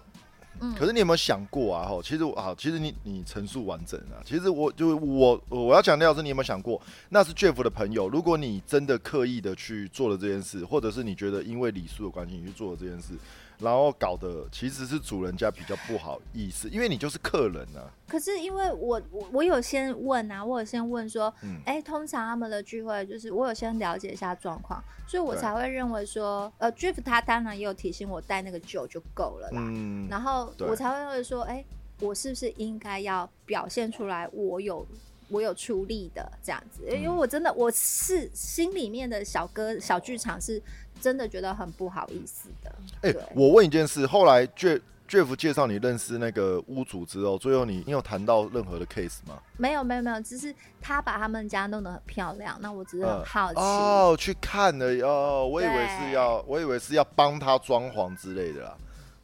[0.62, 1.86] 嗯可是你有没有想过啊？
[1.90, 4.24] 哈，其实我好，其实你你陈述完整啊。
[4.24, 8.08] 其实我就我我要强调的是，你有没有想过，那是 Jeff 的朋友。
[8.08, 13.14] 如果你真的刻意的去做了这件事，或者是你觉得因为礼数的关系你去做了这件事，
[13.63, 17.88] 然后搞得其实是主人家比较不好意思，因为你就是客人啊。
[18.08, 21.62] 可是因为我我我有先问啊，我有先问说，嗯。
[21.65, 31.63] 哎、通常他们的聚会就是我有先了解一下状况，所以我才会认为说，呃，Drift 他当然也有提醒我带那个酒就够了啦，嗯，然后我才会认为说，哎、
[32.02, 34.86] 我是不是应该要表现出来我有
[35.30, 36.84] 我有出力的这样子？
[36.86, 40.62] 因为嗯我真的我是心里面的小哥小剧场是
[41.02, 42.76] 真的觉得很不好意思的。
[43.02, 49.42] 哎、对我问一件事，后来 Jeff Jeff 介绍你认识那个屋主之后，最后你你有谈到任何的 case 吗？
[49.58, 53.60] 没有没有没有，只是他把他们家弄得很漂亮，那我只是很好奇。
[53.60, 58.78] 哦，去看了哦，我以为是要，我以为是要帮他装潢之类的啦。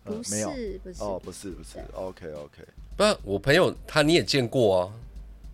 [0.06, 2.64] 呃不是不是哦，不是不是，OK OK，
[2.98, 4.94] 不然我朋友他你也见过啊，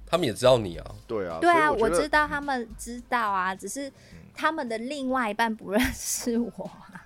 [0.06, 3.92] 他们也知道你啊，对啊，对啊，我知道他们知道啊，只是
[4.34, 7.06] 他们的另外一半不认识我啊。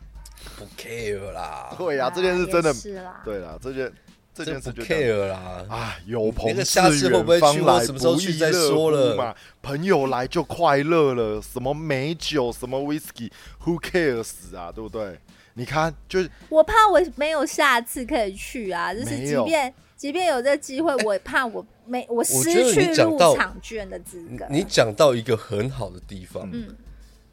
[0.58, 3.22] 不 care 啦，对啊，这件事真的也，是啦。
[3.24, 3.92] 对啦，这件
[4.34, 5.66] 这件事就 care 啦。
[5.70, 9.36] 啊，有朋那个自下次会不会远方去什么时候不去再说了嘛？
[9.62, 15.20] 朋友来就快乐了，什么美酒，什么 whisky，who cares 啊，对不对？
[15.56, 24.46] 你看，就是我怕我没有下次可以去啊，就是即便即便有这个机会，我也怕我没我觉得失去入你讲到场券的资格。
[24.50, 26.76] 你讲到一个很好的地方，嗯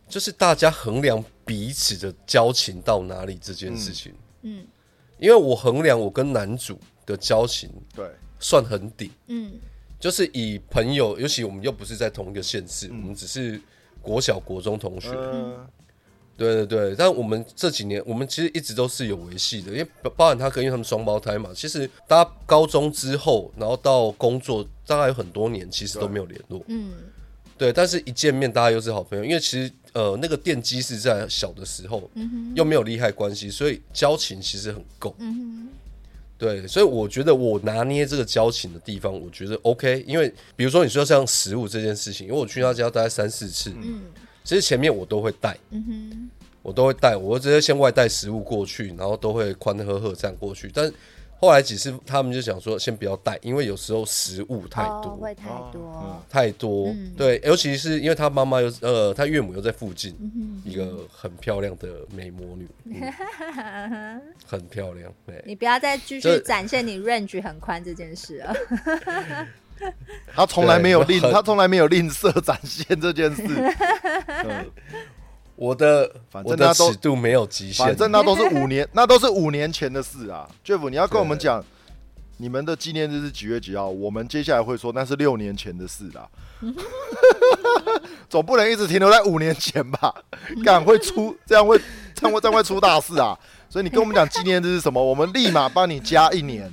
[0.08, 4.14] 就是大家衡量彼此的交情到哪里这件事情。
[4.42, 4.66] 嗯
[5.18, 8.06] 因为我衡量我跟男主的交情对，
[8.38, 9.52] 算很顶，嗯
[9.98, 13.60] 就是以朋友，尤其我们又不是在同一个县市，嗯我们只是
[14.02, 15.10] 国小、国中同学。
[15.12, 15.66] 嗯，
[16.36, 26.62] 对对对，但我们这几年，我们其实一直都是有维系的，因为包包含他跟因为他们双胞胎嘛，其实大家高中之后，然后到工作，大概有很多年，其实都没有联络。
[26.68, 26.92] 嗯。
[27.58, 35.14] 对，但是一见面，大家又是好朋友，因为其实呃，那个奠基是在小的时候，嗯又没有利害关系，所以交情其实很够。
[35.18, 35.68] 嗯哼。
[36.36, 40.04] 对，所以我觉得我拿捏这个交情的地方，我觉得 OK。
[40.06, 44.02] 因为比如说你说像食物这件事情，因为我去他家大概三四次，嗯
[44.46, 46.30] 其实前面我都会带，嗯哼
[46.62, 50.70] 我都会带，我直接先外带食物过去，然后都会宽呵呵这样过去。
[50.72, 50.90] 但
[51.38, 55.82] 后来几次他们就想说，先不要带，因为有时候食物太多，哦、会太多。
[55.82, 56.86] 哦太多。
[56.90, 65.12] 嗯对，尤其是因为他妈妈又呃，他岳母又在附近，嗯一个很漂亮的美魔女， 嗯很漂亮。
[65.26, 68.56] 对，你不要再继续展现你 range 很宽这件事了。
[70.34, 73.42] 他从来没有吝，他从来没有吝啬展现这件事。
[74.44, 74.70] 嗯
[75.56, 80.46] 我的反正他都尺度没有极限，反正那都是五年， 那都是五年前的事啊。
[80.62, 81.64] Jeff，你要跟我们讲，
[82.36, 83.88] 你们的纪念日是几月几号？
[83.88, 86.28] 我们接下来会说那是六年前的事啦。
[88.28, 90.14] 总不能一直停留在五年前吧？
[90.62, 91.80] 敢会出这样会
[92.14, 93.34] 这样会这样会出大事啊！
[93.70, 96.70] 所以你跟我们讲纪念日是什么，我们立马帮你加一年。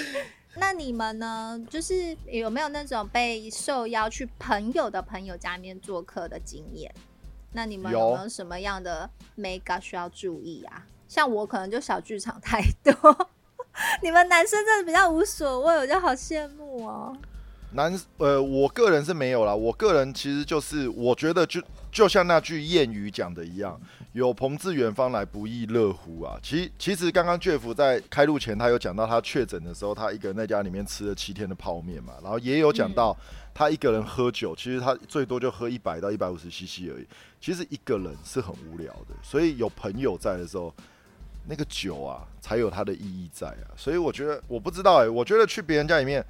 [0.58, 1.60] 那你们呢？
[1.68, 6.94] 就是有没有那种被受邀去朋友的朋友家里面做客的经验？
[7.52, 10.86] 那你们有有没有什么样的 make up 需要注意啊？
[11.08, 13.28] 像我可能就小剧场太多，
[14.02, 17.16] 你们男生真的比较无所谓，我就好羡慕哦。
[17.72, 19.54] 男呃，我个人是没有啦。
[19.54, 23.78] 我个人其实就是，我觉得就就像那句谚语讲的一样
[24.16, 26.40] ，“有朋自远方来，不亦乐乎”啊。
[26.42, 33.14] 其实其实刚刚 Jeff 在开录前，他有讲到他确诊的时候，他一个人在家里面吃了七天的泡面嘛，然后也有讲到
[33.52, 37.06] 他一个人喝酒，其实他最多就喝一百到一百五十 CC 而已。
[37.42, 40.74] 其实一个人是很无聊的，所以有朋友在的时候，
[41.46, 43.76] 那个酒啊才有它的意义在啊。
[43.76, 46.24] 所以我觉得，我不知道哎、我觉得去别人家里面。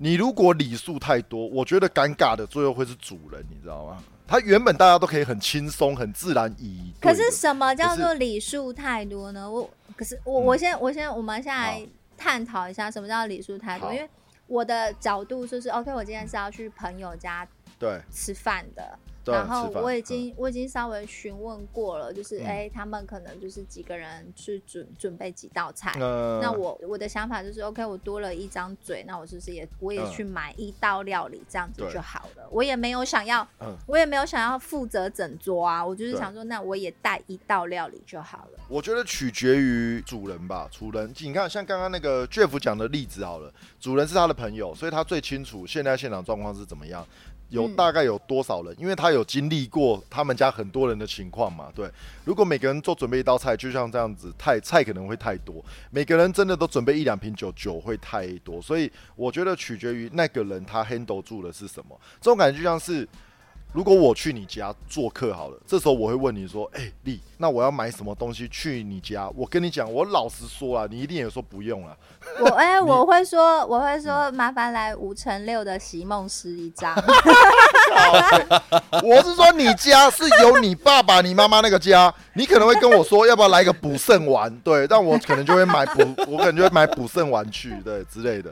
[0.00, 4.02] 你如果礼数太多，我觉得尴尬的最后会是主人，你知道吗？
[4.28, 6.92] 他原本大家都可以很轻松、很自然以。
[7.00, 9.50] 可是什么叫做礼数太多呢？
[9.50, 10.44] 我可是我嗯。
[10.44, 11.84] 我先我先我们先来
[12.16, 14.06] 探讨一下什么叫礼数太多，因为
[14.46, 17.48] 我的角度就是 OK，我今天是要去朋友家
[17.78, 17.98] 对。
[18.12, 25.96] 吃饭的，对，然后我已经、我已经稍微询问过了，就是嗯哎、他们可能就是几个人去准准备几道菜。
[26.00, 32.48] 呃，那我我的想法就是 OK，我多了一张嘴，那我是不是也我也嗯去买一道料理这样子就好了？
[32.50, 38.58] 我也没有想要，嗯我也没有想要负责整桌啊，我就是想说，那我也带一道料理就好了。
[38.68, 47.06] 我觉得取决于主人吧，主人，你看像刚刚那个 Jeff 讲的例子好了，主人是他的朋友，所以他最清楚现在现场状况是怎么样。
[47.48, 48.74] 有嗯大概有多少人？
[48.78, 51.72] 因为他有经历过他们家很多人的情况嘛。
[51.74, 51.90] 对，
[52.24, 55.64] 如果每个人做准备一道菜，就像这样子，太菜可能会太多。
[55.90, 58.60] 每个人真的都准备一两瓶酒，酒会太多。
[58.60, 61.98] 所以我觉得取决于那个人他 handle 住的是什么。
[62.20, 63.08] 这种感觉就像是，
[63.72, 71.96] 如果我去你家做客好了，这时候我会问你说：“哎、丽，那我要买什么东西去你家？”我跟你讲，我老实说啊，你一定也说不用了。
[72.40, 76.94] 我哎、 我会说，我会说，麻烦来五乘六的席梦思一张。
[79.04, 84.50] 我是说，你家是有你爸爸、你妈妈那个家，你可能会跟我说，要不要来个补肾丸？
[84.60, 88.50] 对，但我可能就会买补， 我可能就会买补肾丸去，对之类的。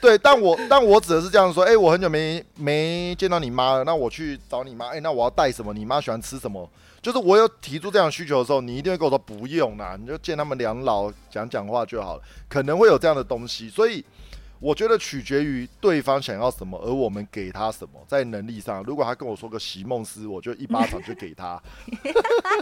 [0.00, 5.72] 对，但我但我指的是这样说，哎、我很久没没见到你妈了，那我去找你妈，哎、那我要带什么？
[5.72, 6.68] 你妈喜欢吃什么？
[7.00, 14.04] 就是我有提出这样的需求的时候，你一定会跟我说不用啦，你就见他们两老讲讲话就好了，可能会有这样的东西，所以。
[14.62, 17.94] 我觉得取决于对方想要什么，而我们给他什么。
[18.06, 21.60] 在能力上，如果他跟我说个席梦思，我就一巴掌就给他。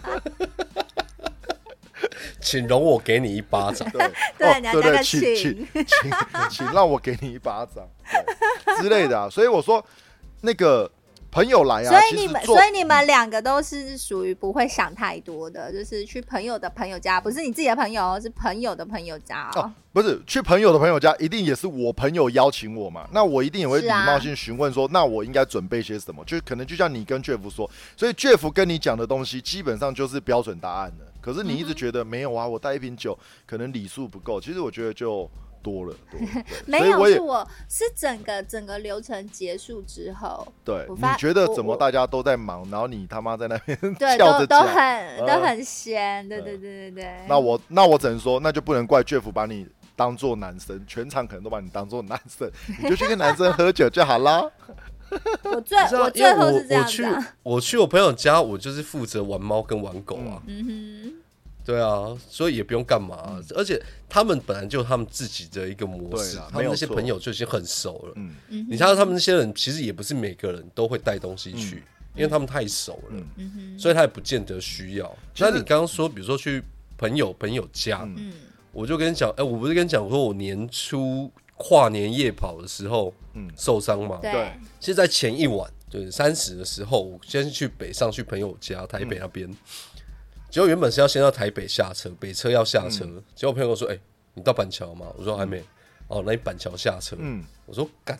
[2.40, 3.86] 请容我给你一巴掌。
[3.90, 6.10] 对对你要加个对对，请请请请
[6.48, 7.86] 请让我给你一巴掌，
[8.64, 9.28] 对之类的啊。
[9.28, 9.84] 所以我说
[10.40, 10.90] 那个
[11.30, 19.60] 朋友来啊，所以你们，所以你们两个都是属于不会想太多的，就是去朋友的朋友家，不是你自己的朋友哦，是朋友的朋友家哦。
[19.60, 23.08] 哦，不是去朋友的朋友家，一定也是我朋友邀请我嘛。
[23.12, 26.24] 那我一定也会礼貌性询问说，那我应该准备些什么？
[26.24, 31.06] 就可能就像你跟 Jeff 说，所以 Jeff 跟你讲的东西基本上就是标准答案了。
[31.20, 33.16] 可是你一直觉得没有啊，我带一瓶酒
[33.46, 35.30] 可能礼数不够，其实我觉得就
[35.62, 36.44] 多了，多了 对。
[36.66, 47.14] 没有，是我是整个整个流程结束之后，对，你觉得怎么大家都在忙，然后你他妈在那边对，跳 都都很都呃很闲，对对对对对。
[47.28, 52.50] 那我那我只能说，那就不能怪 Jeff 把你当做男生，全场可能都把你当做男生，
[52.82, 54.42] 你就去跟男生喝酒就好啦。
[55.42, 60.40] 我最我最后是这我我去样子啊，我去我朋友家，我就是负责玩猫跟玩狗啊。
[60.46, 61.14] 嗯
[61.64, 68.22] 对啊，所以也不用干嘛、而且他们本来就有他们自己的一个模式对啦，他们那些朋友就已经很熟了。
[68.48, 71.82] 你像他们那些人，其实也不是每个人都会带东西去，
[72.16, 73.22] 因为他们太熟了，
[73.78, 75.16] 所以他也不见得需要。
[75.38, 76.62] 那你刚刚说，比如说去
[76.98, 78.08] 朋友朋友家，
[78.72, 83.48] 我就跟你讲，哎、我不是跟你讲说，我年初跨年夜跑的时候，嗯。
[83.56, 84.32] 受伤嘛，对。
[84.32, 89.48] 对，是在前一晚，就是三十的时候，我先去北上去朋友家，台北那边。
[90.50, 93.98] 结果原本是要先到台北下车，北车要下车，结果朋友跟我说：“哎、
[94.34, 95.62] 你到板桥吗？”我说：“还没。
[96.08, 97.16] 哦，那你板桥下车。
[97.18, 98.18] 嗯，我说：“干。”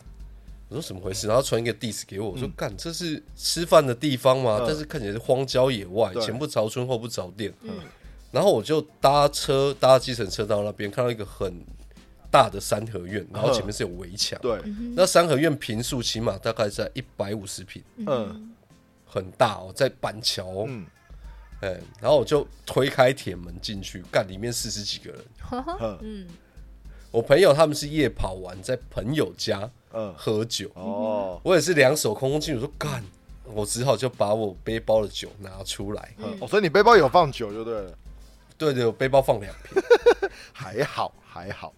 [0.69, 1.27] 我说怎么回事？
[1.27, 4.59] 然后传一个地址给我，我说干，这是吃饭的地方吗？
[4.61, 7.53] 嗯但是看起来是荒郊野外，前不着村后不着店。
[7.63, 7.71] 嗯
[8.31, 11.53] 然后我就搭车搭计程车到那边，看到一个很
[12.31, 14.39] 大的三合院，然后前面是有围墙。
[14.41, 14.57] 对，
[14.95, 18.53] 那三合院平数起码大概在一百五十平，嗯
[19.05, 20.65] 很大哦，在板桥哦。
[20.69, 20.85] 嗯
[21.61, 25.21] 哎，然后我就推开铁门进去，干里面四十几个人。
[25.79, 25.97] 嗯。
[26.01, 26.27] 嗯，
[27.11, 33.03] 我朋友他们是夜跑完，在朋友家嗯，喝酒，哦，我也是两手空空进，我说干，
[33.45, 36.15] 我只好就把我背包的酒拿出来。
[36.17, 36.37] 嗯。
[36.39, 37.97] 哦，所以你背包有放酒就对了，
[38.57, 39.81] 对对，我背包放两瓶，
[40.53, 41.73] 还好还好，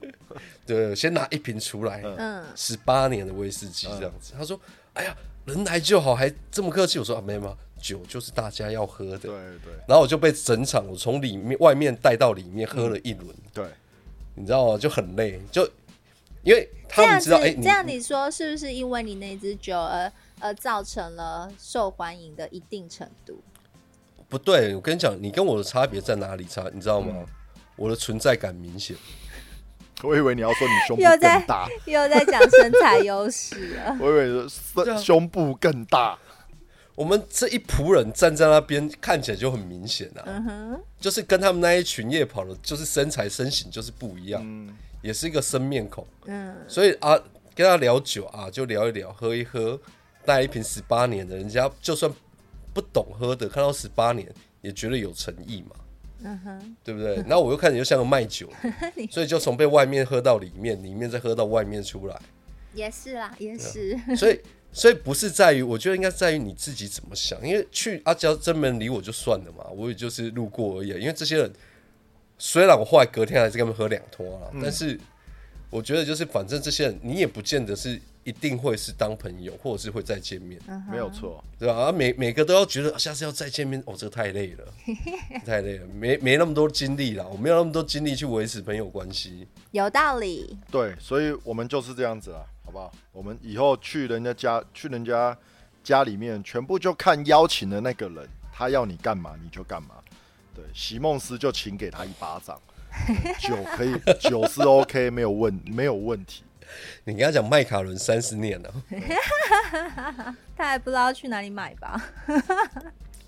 [0.66, 4.34] 对，先拿一瓶出来，嗯，十八年的威士忌这样子。
[4.38, 4.60] 他说
[4.94, 9.18] ：“哎呀，人来就好，还这么客气。”我说：“啊，没有没有，酒就是大家要喝的。
[9.18, 9.30] 对”
[9.64, 13.66] 对然后我就被整场我从里面外面带到里面喝了一轮，对，
[14.36, 14.78] 你知道吗？
[14.78, 15.70] 就很累，就
[16.44, 20.10] 因为他们知道，哎、这样你说是不是因为你那支酒而
[20.40, 23.42] 而造成了受欢迎的一定程度？
[24.30, 26.70] 不对，我跟你讲，你跟我的差别在哪里差？
[26.74, 27.14] 你知道吗？
[27.18, 27.26] 嗯
[27.76, 28.96] 我的存在感明显。
[30.04, 33.98] 我以为你要说你胸部又在更大，又在讲身材优势了。
[34.00, 34.48] 我以为
[34.96, 36.16] 胸部更大，
[36.96, 44.70] 我们这一仆人站在那边，看起来就很明显啊，嗯，就是跟他们那一群夜跑的，就是身材身形就是不一样，嗯，
[45.02, 46.06] 也是一个生面孔。
[46.26, 47.20] 嗯，所以啊，
[47.56, 49.80] 跟他聊酒啊，就聊一聊，喝一喝，
[50.24, 52.12] 带一瓶十八年的，人家就算
[52.74, 54.32] 不懂喝的，看到十八年
[54.62, 55.76] 也觉得有诚意嘛，
[56.22, 57.16] 嗯哼，对不对？
[57.28, 58.48] 然后我又看起来就像个卖酒，
[59.10, 62.22] 所以就从被外面喝到里面，里面再喝到外面出来，
[62.76, 64.00] 也是啦，也是。
[64.16, 64.40] 所以。
[64.74, 67.40] 所以不是在于，我觉得应该在于你自己怎么想。
[67.48, 70.90] 因为去阿娇真门理我就算了嘛，我也就是路过而已。
[70.90, 71.54] 因为这些人，
[72.40, 75.00] 虽然我后来隔天还是跟他们喝两托啊，但是
[75.70, 80.60] 我觉得就是反正这些人，你也不见得是一定会是当朋友，或者是会再见面，
[80.90, 81.76] 没有错，对吧？
[81.76, 84.66] 啊，每每个都要觉得啊下次要再见面，哦，这个太累了，
[85.46, 89.48] 太累了，没没那么多精力了，我没有那么多精力去维持朋友关系。
[89.72, 92.92] 有道理，对，所以我们就是这样子啊，好不好？
[93.12, 95.38] 我们以后去人家家，去人家
[95.84, 99.96] 家里面，全部就看邀请的那个人，他要你干嘛你就干嘛。
[100.56, 102.62] 对，席梦思就请给他一巴掌，
[103.40, 106.44] 酒可以，酒是 OK，没有问没有问题。
[107.04, 108.74] 你跟他讲麦卡伦三十年了，
[110.56, 112.02] 他还不知道去哪里买吧？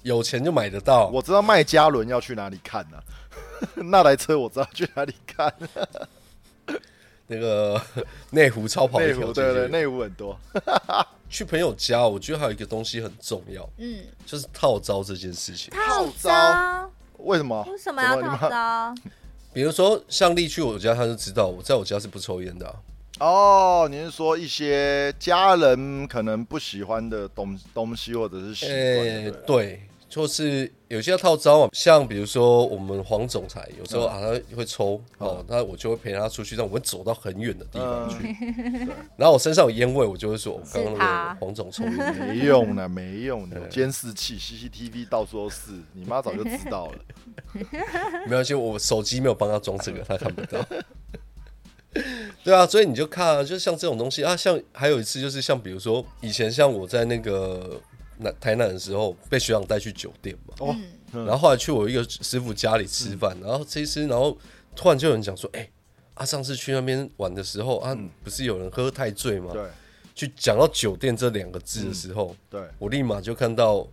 [0.04, 1.08] 有钱就买得到。
[1.08, 2.98] 我知道麦嘉伦要去哪里看呢、
[3.90, 5.52] 那台车我知道去哪里看，
[7.28, 7.82] 那个
[8.30, 10.40] 内湖超跑一内湖对对，内湖很多。
[11.28, 15.74] 去朋友家，我觉得还有一个东西很重要，嗯，就是套招这件事情。
[15.74, 17.64] 套招招为什么？
[17.68, 18.96] 为什么要套招？
[19.52, 22.76] 比如说像丽去我家，他就知道我在我家是不抽烟的啊、
[23.20, 38.36] 哦，你是说一些家人可能不喜欢的东东西，或者是习惯诶、对就是有些要套招啊，像比如说我们黄总裁有时候啊他会抽哦，那我就会陪他出去，让我们走到很远的地方去。
[39.18, 41.94] 然后我身上有烟味，我就会说我刚刚那个黄总抽烟。
[42.28, 47.00] 没用的，没用的，监视器、CCTV 到处都是，你妈早就知道了。
[48.26, 50.66] 没关系，我手机没有帮他装这个，他看不到。
[52.44, 57.82] 对啊，所以你就看啊，就像这种东西啊，像还有一次就是像比如说以前像我在那个
[58.18, 60.76] 南台南的时候，被学长带去酒店嘛，哦，
[61.12, 64.38] 然后后来去我一个师傅家里吃饭，然后吃一吃，然后
[64.76, 65.70] 突然就有人讲说，哎、
[66.14, 69.52] 啊上次去那边玩的时候啊，不是有人喝太醉吗？
[69.54, 69.64] 对。
[70.18, 73.86] 去讲到酒店这两个字的时候，对，我立马就看到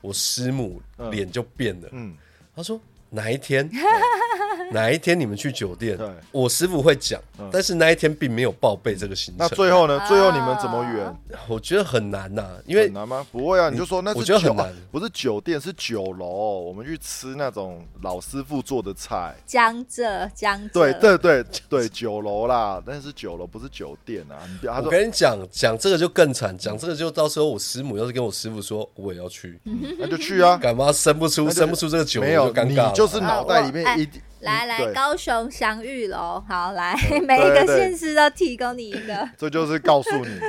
[0.00, 0.82] 我师母
[1.12, 2.16] 脸就变了，嗯，
[2.56, 2.80] 他说
[3.10, 3.68] 哪一天
[4.70, 9.98] 哪一天你们去酒店对，我师傅会讲，嗯但是那一天并没有报备这个行程，那最后呢？
[10.06, 11.16] 最后你们怎么圆？
[11.48, 13.26] 我觉得很难呐、因为很难吗？
[13.32, 16.26] 不会啊，你就说那是我觉得很难 不是酒店，是酒楼。
[16.28, 19.34] 我们去吃那种老师傅做的菜。
[19.46, 24.36] 江浙，江浙，对对对对，酒楼啦，但是酒楼不是酒店啊。
[24.84, 29.58] 我跟你讲，讲这个就更惨，讲这个就到时候我师母要是跟我师傅说我也要去，
[29.98, 36.96] 那就去啊，干嘛生不出生不出这个酒，没有尴尬就是脑袋里面一定来来，高雄祥玉楼，好来，
[37.26, 39.28] 每一个县市都提供你一个。
[39.38, 40.40] 这就是告诉你，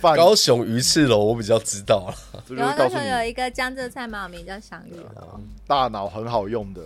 [0.00, 5.40] 高雄鱼翅楼我比较知道了，这有就是告诉那时候有一个江浙菜蛮有名，叫祥玉楼。
[5.66, 6.82] 大脑很好用的，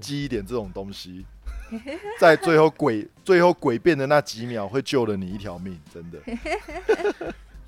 [0.00, 1.24] 记一点这种东西，
[2.20, 6.18] 在最后诡最后诡辩的那几秒会救了你一条命，真的。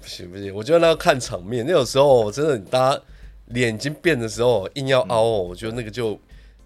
[0.01, 3.01] 不行不行，我觉得那要看场面，那有时候真的大家
[3.47, 6.18] 脸已经变的时候，硬要凹哦，我觉得那个就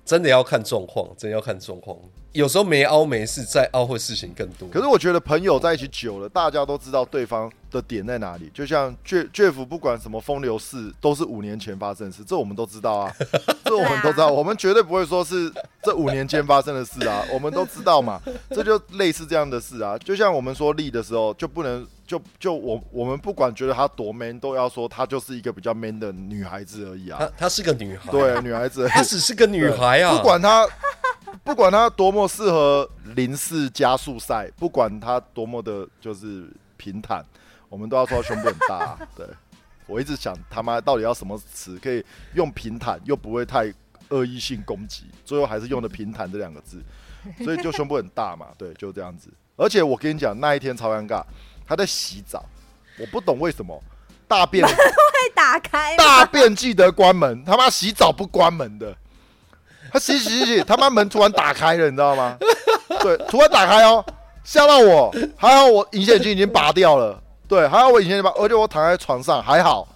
[0.09, 1.95] 真的要看状况，真的要看状况。
[2.33, 4.67] 有时候没凹没事，再凹会事情更多。
[4.71, 8.51] 可是我觉得朋友在一起久了，大家都知道对方的点在哪里。
[8.55, 13.15] 就像 Jeff Jeff 不管什么风流事，都是五年前发生的事，这我们都知道啊，
[13.67, 15.53] 这我们都知道，我们绝对不会说是
[15.83, 19.99] 这五年间发生的事啊，我们都知道嘛，这就类似这样的事啊。
[19.99, 27.19] 就像我们说立的时候，就不能就就我我们不管觉得她多 man，都要说她就是一个比较 man 的女孩子而已啊。
[27.21, 30.67] 她她是个女孩，对，女孩子，她只是个女孩啊，不管她。
[31.45, 37.25] 不管她 多么适合零式加速赛，不管她多么的就是平坦，
[37.69, 38.99] 我们都要说她胸部很大。
[39.15, 39.27] 对
[39.87, 42.05] 我一直想他妈到底要什么词可以
[42.35, 43.73] 用平坦又不会太
[44.09, 46.83] 恶意性攻击，最后还是用的平坦这两个字，
[47.43, 48.49] 所以就胸部很大嘛。
[48.59, 49.31] 对，就这样子。
[49.57, 51.23] 而且我跟你讲，那一天超尴尬，
[51.69, 52.45] 他在洗澡，
[52.99, 53.81] 我不懂为什么
[54.27, 54.75] 大便 会
[55.35, 58.95] 打开，大便记得关门，他妈洗澡不关门的。
[59.93, 62.37] 他洗洗洗洗， 他妈门突然打开了，你知道吗？
[63.01, 64.05] 对，突然打开哦，
[64.45, 65.15] 吓到我。
[65.37, 69.87] 还好我隐形眼镜已经拔掉了，对，还好我隐形眼镜拔，而且我躺在床上还好。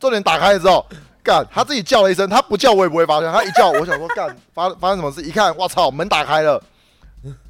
[0.00, 0.86] 重点打开了之后，
[1.22, 5.22] 干，他自己叫了一声，他不叫我也不会发现，他一叫，我想说干 发发生什么事？
[5.22, 6.62] 一看，我操，门打开了。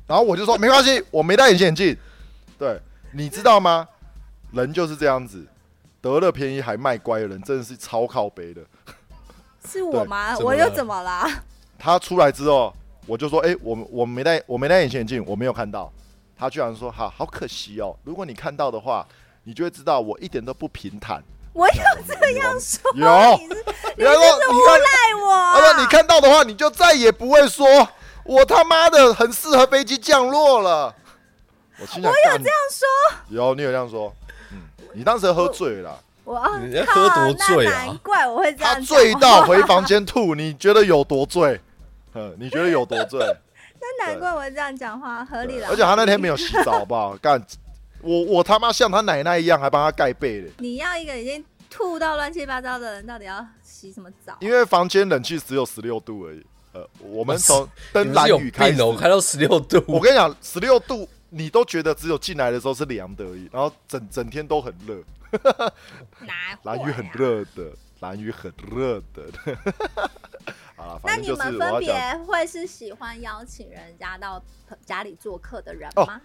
[0.06, 1.96] 然后我就说没关系，我没戴隐形眼镜。
[2.58, 2.78] 对，
[3.14, 3.86] 你知道吗？
[4.52, 5.46] 人就是这样子，
[6.00, 8.62] 得了便宜还卖乖的人，真的是超靠背的。
[9.66, 10.36] 是我吗？
[10.38, 11.26] 我又怎么了？
[11.78, 12.74] 他出来之后，
[13.06, 15.92] 我就说：“哎，我我没戴，我没戴隐形眼镜，我没有看到。”
[16.36, 19.06] 他居然说：“哈好可惜哦，如果你看到的话，
[19.44, 21.22] 你就会知道我一点都不平坦。”
[21.54, 21.74] 我有
[22.06, 22.90] 这样说？
[22.94, 23.38] 有，
[23.96, 25.52] 你说你诬赖我？
[25.54, 27.66] 他说：“你看到的话，你就再也不会说
[28.24, 30.94] 我他妈的很适合飞机降落了。”
[31.78, 32.88] 我我有这样说？
[33.28, 34.14] 有，你有这样说？
[34.52, 34.58] 嗯，
[34.94, 35.98] 你当时喝醉了。
[36.24, 37.86] 我你喝多醉啊？
[37.86, 38.74] 难怪我会这样。
[38.74, 41.60] 他醉到回房间吐，你觉得有多醉？
[42.14, 43.18] 嗯，你觉得有多醉？
[43.80, 45.68] 那难怪我这样讲话合理了。
[45.68, 47.16] 而且他那天没有洗澡，好不好？
[47.20, 47.44] 干，
[48.00, 50.50] 我我他妈像他奶奶一样，还帮他盖被嘞。
[50.58, 54.36] 你要一个已经吐到乱七八糟的人，到底要洗什么澡？
[54.38, 56.46] 因为房间冷气只有十六度而已。
[56.74, 59.82] 呃，我们从登蓝雨开始开到十六度。
[59.88, 65.02] 我跟你讲，十六度你都觉得只有进来的时候是凉的而已，然后整整天都很热。
[66.64, 69.24] 蓝雨很热的，蓝雨很热的。
[71.02, 74.42] 那你们分别会是喜欢邀请人家到
[74.84, 76.20] 家里做客的人吗？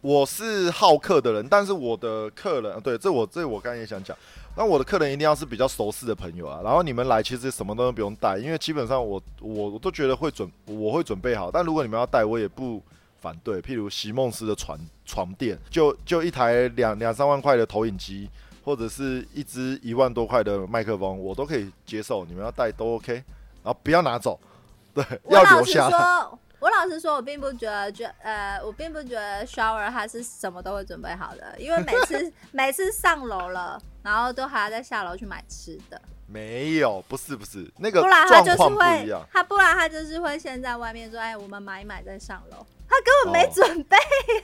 [0.00, 4.16] 我是好客的人，但是我的客人，对，这我这我刚才也想讲，
[4.56, 6.60] 那我的客人一定要是比较熟识的朋友啊。
[6.64, 11.50] 然后你们来，其实什么东西不用带，因为基本上我我我都觉得会准，我会准备好。
[11.50, 12.82] 但如果你们要带，我也不
[13.20, 13.60] 反对。
[13.60, 18.28] 譬如席梦思的床床垫，就就一台两两三万块的投影机。
[18.62, 22.26] 或者是一支一万多块的麦克风，我都可以接受。
[22.26, 24.38] 你们要带都 OK，然后不要拿走，
[24.94, 25.86] 对，要留下。
[25.86, 36.00] 我老实说，我老实说，我并不觉得，觉呃，我并不觉得 shower 他是什么都会准备好的，因为每次 每次上楼了，然后都还要再下楼去买吃的。
[36.26, 39.10] 没有，不是不是，那个不然他就是会。
[39.32, 43.96] 他不然他就是会先在外面说：“哎，我们买一买再上楼。”他根本没准备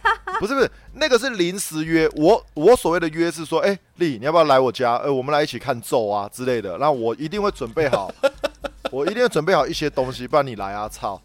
[0.05, 0.22] 呀！
[0.38, 2.09] 不是不是，那个是临时约。
[2.14, 4.97] 我我所谓的约是说，哎，丽，你要不要来我家？
[4.99, 6.78] 呃，我们来一起看咒啊之类的。
[6.78, 8.09] 那我一定会准备好，
[8.92, 10.88] 我一定会准备好一些东西，不然你来啊！
[10.88, 11.20] 操！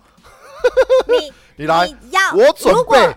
[1.08, 1.32] 你
[1.64, 3.16] 你来，要我准备。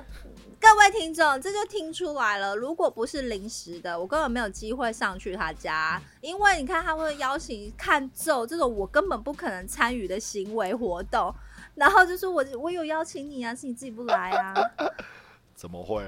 [0.61, 2.57] 各位听众，这就听出来了。
[2.57, 11.35] 如果不是临时的，我根本没有机会上去他家，因为你看他会邀请看咒这种我根本不可能参与的行为活动。
[11.75, 14.55] 然后就说我我有邀请你啊，是你自己不来啊？
[15.55, 16.05] 怎么会？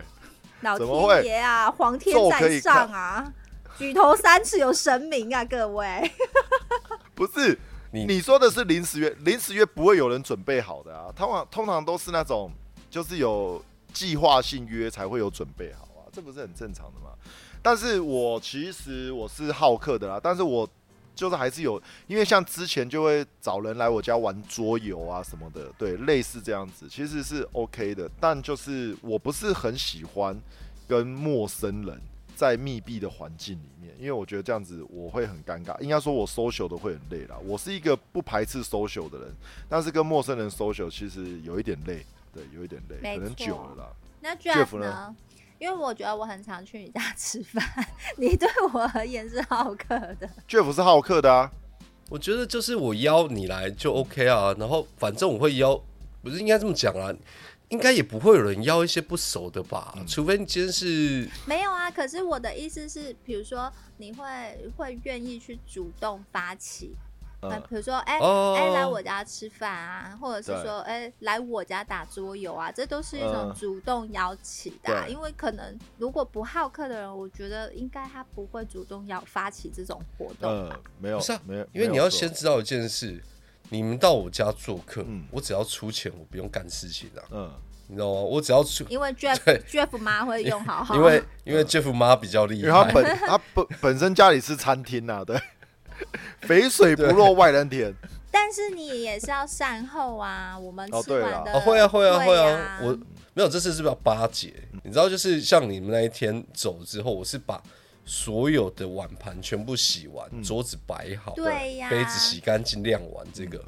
[0.63, 3.33] 老天爷啊，皇天在上啊，
[3.77, 5.45] 举头三尺有神明啊！
[5.45, 6.11] 各位，
[7.15, 7.59] 不是
[7.93, 11.13] 你你说的是临时约，临时约不会有人准备好的啊。
[11.15, 12.51] 通常通常都是那种
[12.89, 13.63] 就是有
[13.93, 17.11] 计划性约才会有准备好啊，这不是很正常的吗？
[17.63, 20.69] 但是我其实我是好客的啦，但是我。
[21.17, 28.09] 就是还是有，因为像之前就会找人来我家玩桌游啊什么的，对，类似这样子，其实是 OK 的。
[28.21, 30.39] 但就是我不是很喜欢
[30.87, 32.01] 跟陌生人
[32.37, 35.77] 在密闭的环境里面，因为我觉得这样子我会很尴尬。
[35.81, 37.37] 应该说我 social 都会很累啦。
[37.45, 39.35] 我是一个不排斥 social 的人，
[39.69, 43.89] 但是跟陌生人 social 其实有一点累，对，有一点累，可能久了啦。
[44.21, 45.17] 那 Jeff 呢？
[45.59, 47.65] 因为我觉得我很常去你家 吃饭，
[48.19, 50.29] 你对我而言是好客的。
[50.49, 51.51] Jeff 是好客的啊，
[52.11, 55.81] 我觉得就是我邀你来就 OK 啊，然后反正我会邀，
[56.23, 57.15] 不是应该这么讲啊，
[57.69, 61.91] 应该也不会有人邀一些不熟的吧，除非你今天是没有啊。
[61.91, 64.25] 可是我的意思是，比如说你会
[64.77, 66.95] 会愿意去主动发起，
[67.41, 73.55] 比如说，哎、哦哎、来我家吃饭啊，或者是说，哎、来我家打桌游啊，这都是一种嗯。
[73.55, 83.23] 主动邀请的因为可能如果不好客的人，我觉得应该他不会主动要发起这种活动嗯吧。，没有不是啊，没有，因为你要先知道一件事，
[83.69, 87.51] 你们到我家做客，嗯我只要出钱，我不用干事情啊，嗯，
[87.87, 88.21] 你知道吗？
[88.21, 89.37] 我只要出，因为 Jeff
[89.69, 95.41] Jeff 妈会用好好，因为因为 Jeff 妈比较厉因为他，本他本本身家里是餐厅呐，对，
[96.43, 97.95] 肥水不落外人田。
[98.31, 102.99] 但是你也是要善后啊，我们哦对啦吃完的、哦，会啊会啊会啊，我
[103.33, 104.53] 没有这次是不是要巴结？
[104.85, 107.63] 你知道，就是像你们那一天走之后，我是把
[108.05, 113.63] 所有的碗盘全部洗完，桌子摆好，对呀杯子洗干净晾完，这个，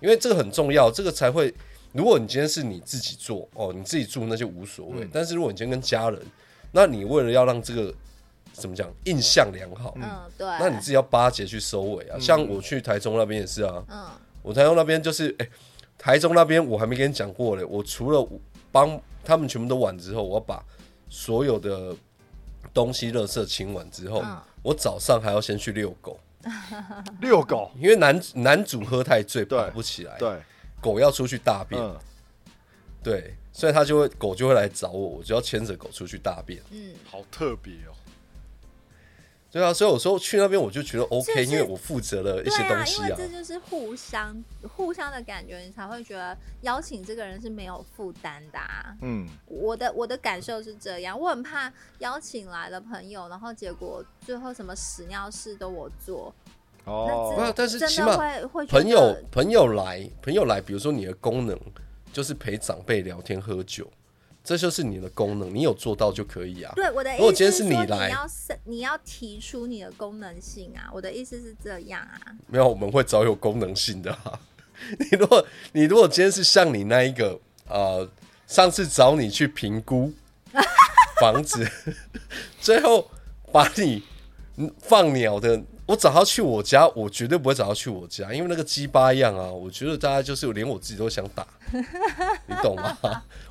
[0.00, 1.52] 因为这个很重要，这个才会。
[1.92, 5.08] 如果你今天是你自己做哦，你自己住那就无所谓。
[5.12, 6.20] 但是如果你今天跟家人，
[6.72, 7.94] 那你为了要让这个
[8.54, 10.30] 怎么讲印象良好，嗯。
[10.38, 12.18] 对，那你自己要巴结去收尾啊。
[12.18, 14.06] 像我去台中那边也是啊，嗯。
[14.42, 15.48] 我台中那边就是，哎、
[15.98, 17.64] 台中那边我还没跟你讲过嘞。
[17.64, 18.26] 我除了
[18.72, 20.64] 帮他们全部都完之后，我要把
[21.10, 21.94] 所有的
[22.72, 24.38] 东西、垃圾清完之后，嗯。
[24.62, 26.18] 我早上还要先去遛狗，
[27.20, 30.40] 遛狗，因为男男主喝太醉对跑不起来，对，
[30.80, 31.94] 狗要出去大便，嗯，
[33.02, 36.62] 对，所以他就会狗就会来找我，我就要牵着狗出去大便。
[36.70, 37.92] 嗯，好特别哦。
[39.54, 43.08] 对啊，所以有时候去那边我就觉得 OK，是是因为我负责了一些东西啊。
[43.08, 48.96] 为这就是互相互相的感觉，你才会觉得邀请这个人是没有负担的、啊。
[49.00, 56.34] 嗯，我的我的感受是这样，我很怕邀请来了朋友，然后结果最后什么屎尿事都我做，
[56.84, 61.56] 哦不，是但是真的起码会会朋友朋友来，朋友来，比如说你的功能
[62.12, 63.88] 就是陪长辈聊天喝酒，
[64.44, 66.70] 这就是你的功能，你有做到就可以啊。
[66.76, 74.38] 对我的意如果今天是你来你要是你要提出你的功能性啊，我的意思是这样啊，没有，我们会找有功能性的啊。
[74.98, 78.06] 你如果你如果今天是像你那一个呃，
[78.46, 80.12] 上次找你去评估
[81.20, 81.66] 房子，
[82.60, 83.10] 最后
[83.50, 84.02] 把你
[84.56, 91.46] 嗯放鸟的，我找他去我家，我绝对不会找他去我家，因为那个鸡巴样啊，我觉得大家就是连我自己都想打，
[92.46, 92.96] 你懂吗？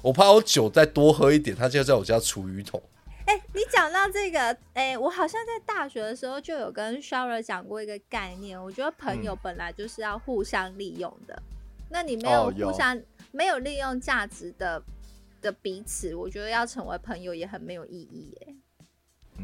[0.01, 2.81] 我怕我酒再多喝一点，他就在我家厨余桶。
[3.25, 11.41] 哎、你讲到这个，哎、我好像在大学的时候就有跟 Shower 讲过一个概念，我觉得朋友本来就是要互相利用的。
[11.89, 12.99] 那你没有哦有互相、
[13.31, 14.81] 没有利用价值的
[15.41, 18.55] 的彼此，我觉得要成为朋友也很没有意义耶。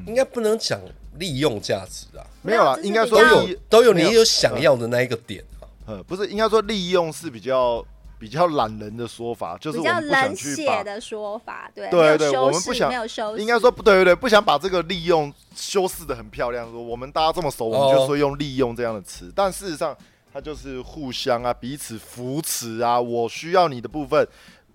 [0.05, 0.79] 应该不能讲
[1.17, 5.67] 利用价值啊，没有啦，就是应该说利都有都有你有想要的那一个点啊。
[5.85, 7.85] 呃，不是，应该说利用是比较
[8.19, 19.95] 比较懒人的说法，就是比较我们不想冷去把，血的说法，对，对对我们不想没有修饰，应该说不对对对，不想把这个利用修饰的很漂亮，说我们大家这么熟，我们就哦说用利用这样的词，但事实上
[20.31, 24.27] 它就是互相啊，彼此扶持啊，我需要你的部分。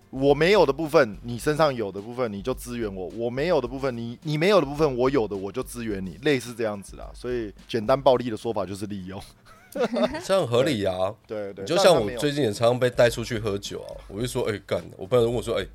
[0.09, 7.09] 我没有的部分，你身上有的部分，你就支援我；我没有的部分，你你没有的部分，我有的我就支援你，类似这样子啦。
[7.13, 9.21] 所以简单暴力的说法就是利用。
[10.23, 11.13] 这样合理啊。
[11.27, 15.65] 对对，就像我最近也常常被带出去喝酒啊，我就说，哎、干，我朋友问我说，哎、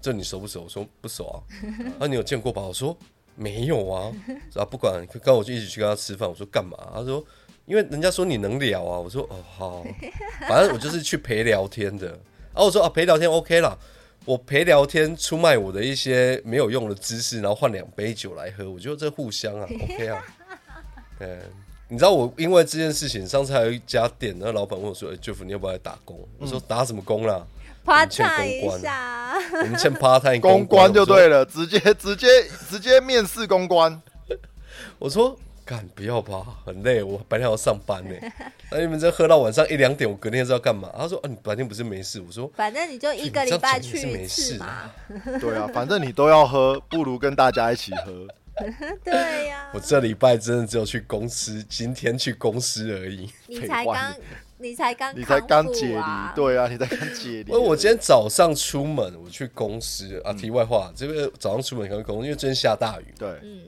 [0.00, 0.62] 这你熟不熟？
[0.62, 1.42] 我说不熟啊。
[1.98, 2.62] 啊，你有见过吧？
[2.62, 2.96] 我说
[3.34, 4.12] 没有啊。
[4.54, 6.28] 啊，不管，跟我就一起去跟他吃饭。
[6.28, 6.76] 我说干嘛？
[6.94, 7.24] 他说，
[7.66, 9.00] 因为人家说你能聊啊。
[9.00, 9.84] 我说哦好，
[10.48, 12.16] 反正我就是去陪聊天的。
[12.52, 13.76] 啊，我说啊陪聊天 OK 啦。
[14.26, 20.22] 我陪聊天，出卖我的一些没有用的知识，然后换两杯酒来喝，我觉得这互相啊， OK 啊。
[21.20, 21.38] 嗯，
[21.88, 27.44] 你知道我因为这件事情，上次还有一家店，那老板问我说：“哎、j e f f 你要不要来打工？”我说：“打什么工啦？
[27.82, 31.38] 夸欠赞一公关下，我们欠 part time 公关就对了。
[31.38, 32.26] 了，直接直接
[32.68, 34.00] 直接面试公关。
[35.00, 35.36] 我说
[35.70, 38.10] ：“干不要吧，很累，我白天要上班呢。
[38.72, 45.38] 那你们这喝到晚上一两点，我隔天是要干嘛？”他说：“啊，你白天不是没事？”我说反正你就一个礼拜去是没去一次嘛事啊。
[45.38, 48.26] 对啊，反正你都要喝，不如跟大家一起喝。
[49.04, 53.30] 对呀、我这礼拜真的只有去公司，今天去公司而已。
[53.46, 54.14] 你才刚，
[54.58, 57.52] 你才刚，你才刚解啊离，，对啊，你才刚解离。
[57.52, 60.32] 因为我今天早上出门，我去公司啊。
[60.32, 63.60] 题外话，这个早上出门刚公司，因为今天下大雨，对，嗯，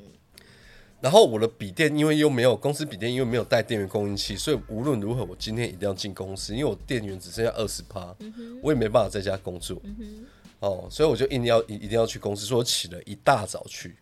[1.03, 8.15] 然后我的笔电因为又没有公司笔电，因为没有带电源供应器，所以无论如何我今天一定要进公司，因为我电源只剩下二十趴，
[8.63, 9.83] 我也没办法在家工作。
[10.61, 13.97] 哦，所以我就硬要一一定要去公司，所以我起了一大早去。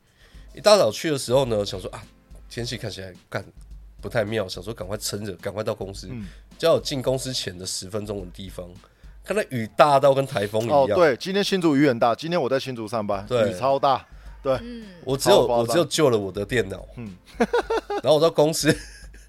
[0.55, 2.05] 一大早去的时候呢，想说啊，
[2.51, 3.43] 天气看起来干
[4.03, 6.07] 不太妙，想说赶快撑着，赶快到公司。
[6.11, 6.27] 嗯
[6.59, 8.69] 就在我进公司前的十分钟的地方，
[9.25, 10.99] 看到雨大到跟台风一哦，样。
[10.99, 14.07] 对，今天新竹雨很大，今天我在新竹上班，对雨超大，
[14.43, 17.15] 对，嗯，我只有我只有救了我的电脑，嗯
[18.03, 18.75] 然后我到公司，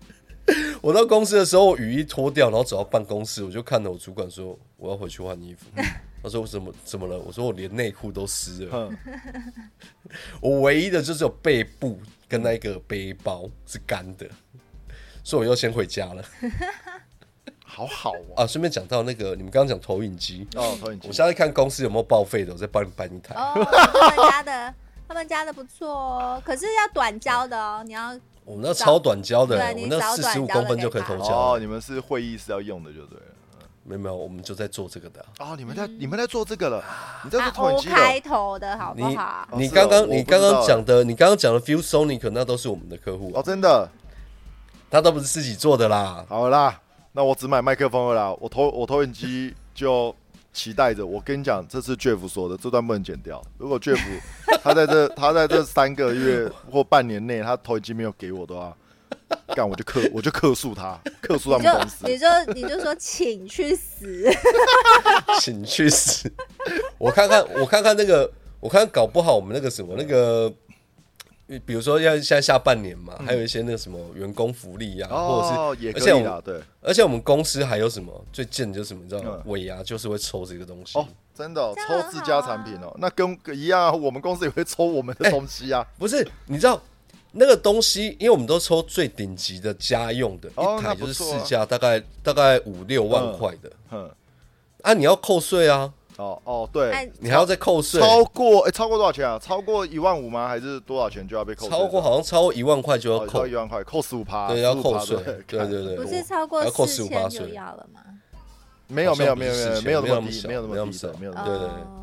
[0.81, 5.65] 我到公司的时候，雨衣脱掉，然后走到办公室，我就看到我主管说：“我要回去换衣服。”
[6.23, 8.89] 他说：“我怎么怎么了？”我说：“我连内裤都湿了。
[10.39, 14.27] 我唯一的就只有背部跟那个背包是干的，
[15.23, 16.23] 所以我又先回家了。
[17.65, 18.43] 好好哦。
[18.43, 23.33] 啊，顺便讲到那个，你们刚刚讲投影机，哦，投影机我，现在看公司有没有报废的，我再帮你搬一台。
[23.33, 24.75] 哦，他们家的，他
[25.21, 28.09] 们家的不错哦，可是要短焦的哦，你要
[28.43, 31.59] 我们那超短焦的，对我那找四十五短焦的公分就可以投哦，胶。
[31.59, 33.25] 你们是会议室要用的就对了。
[33.83, 35.51] 没有没有，我们就在做这个的啊。
[35.51, 36.83] 哦，你们在你们在做这个了，
[37.23, 38.19] 你在做啊投影 O 机开。
[38.19, 39.47] 头的好不你好？
[39.53, 43.87] 你哦是哦刚刚你刚不知道刚讲的，你刚刚讲的 Feel Sonic 那都是我们的客户啊哦，，真的。
[44.89, 46.25] 他都不是自己做的啦。
[46.27, 50.13] 好啦，那我只买麦克风了啦，我投我投影机就
[50.53, 51.05] 期待着。
[51.05, 53.41] 我跟你讲，这是 Jeff 说的，这段不能剪掉。
[53.57, 53.99] 如果 Jeff
[54.63, 58.75] 他在这他在这三个月或半年内，他投影机没有给我的话，
[59.55, 62.09] 干我就克我就克诉他，克诉他们公司就。
[62.09, 64.29] 你就你就说请去死，
[65.39, 66.31] 请去死！
[66.99, 68.29] 我看看，我看看那个，
[68.59, 70.51] 我看搞不好我们那个什么那个，
[71.59, 76.63] 比如说要现在下半年嘛，还有一些那个什么员工福利呀、或者是，也而且。
[76.81, 79.41] 而且我们公司还有什么最贱的就是什么，你知道吗？
[79.45, 85.85] 嗯尾牙就是会抽这个东西，哦，真的、抽自家产品哦，那跟一样啊，我们公司也会抽我们的东西啊。
[85.99, 86.27] 不是？
[86.47, 86.81] 你知道
[87.31, 94.09] 那个东西，因为我们都抽最顶级的家用的，哦一台就是市价大概大概五六万块的，嗯，
[94.81, 99.39] 啊，你要扣税啊，哦哦，对，哎，你还要再扣税，超过哎、超过多少钱啊？
[99.39, 100.47] 超过一万五吗？
[100.47, 101.69] 还是多少钱就要被扣税？
[101.69, 107.53] 超过好像超过一万块就要哦，扣超一万块，扣十五趴，对，要15%扣税，对对对对，不是超过要扣四15%千就税。
[107.53, 108.01] 要了吗？
[108.87, 111.97] 没有没有没有没有没有那么低，没有那么低的，没有对对哦。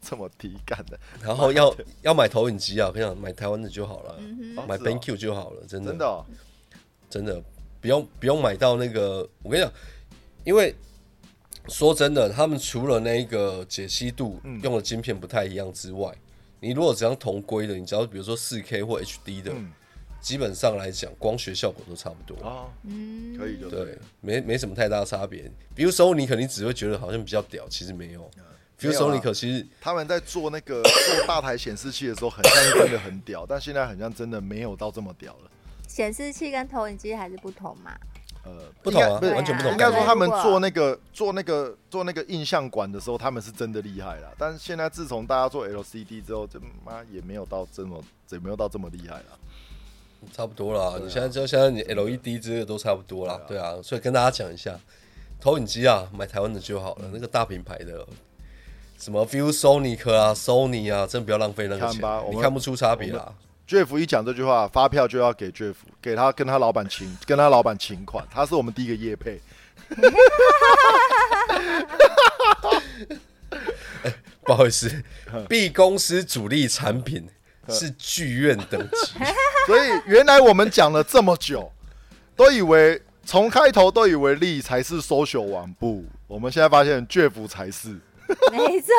[0.02, 4.86] 这么低干的，然后要要买投影机啊，我跟你讲，买台湾的就好了，嗯哼，买哦是哦。
[4.86, 5.90] BenQ 就好了，真的。
[5.90, 6.24] 真的哦。
[7.08, 7.42] 真的
[7.80, 9.72] 不用不用买到那个，我跟你讲，
[10.44, 10.74] 因为
[11.68, 16.12] 说真的，他们除了那个解析度嗯用的晶片不太一样之外，
[16.60, 19.72] 你如果只要同规的，你只要比如说四 K 或 HD 的，嗯
[20.18, 22.44] 基本上来讲，光学效果都差不多。
[22.44, 25.48] 啊，嗯，可以就对，没没什么太大差别。
[25.72, 28.28] 比如说，你肯定只会觉得好像比较屌，其实没有。
[28.76, 35.50] 比如说，你可其实他们在做那个 做大台显示器的时候，很像是真的很屌，但现在很像真的没有到这么屌了。
[35.86, 37.96] 显示器跟投影机还是不同嘛？
[38.46, 44.28] 呃，不同啊不是完全不同应该说他们做那个做那个做那个印象馆的时候，他们是真的厉害啦。
[44.38, 49.38] 但是现在自从大家做 LCD 之后，这妈也没有到这么也没有到这么厉害了。
[50.32, 50.96] 差不多啦。
[50.96, 53.74] 啊你现在就现在你 LED 之类的都差不多啦，对啊。
[53.82, 54.78] 所以跟大家讲一下，
[55.40, 57.10] 投影机啊，买台湾的就好了。
[57.12, 58.06] 那个大品牌的，
[58.98, 63.32] 什么 View Sonic 啊、Sony 啊，真不要浪费那个钱你看不出差别啦。
[63.68, 69.40] Jeff 一讲这句话，发票就要给 Jeff，给他跟他老板请跟他老板请款，他是我们第一个业配。
[74.42, 75.02] 不好意思
[75.48, 77.28] ，B 公司主力产品
[77.68, 79.18] 是剧院等级，
[79.66, 81.72] 所以原来我们讲了这么久，
[82.36, 87.98] 都以为从开头都以为力才是 social 网部，我们现在发现 Jeff 才是
[88.50, 88.92] 没错，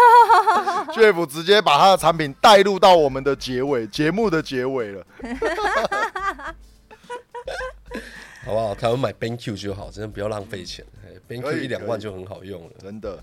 [0.94, 5.06] Jeff 直接把他的产品带入到我们的结尾节目的结尾了。
[8.46, 8.74] 好不好？
[8.76, 10.86] 台湾买 BenQ 就好，真的不要浪费钱。
[11.06, 12.72] 哎，BenQ 以一两万就很好用了。
[12.82, 13.22] 真的，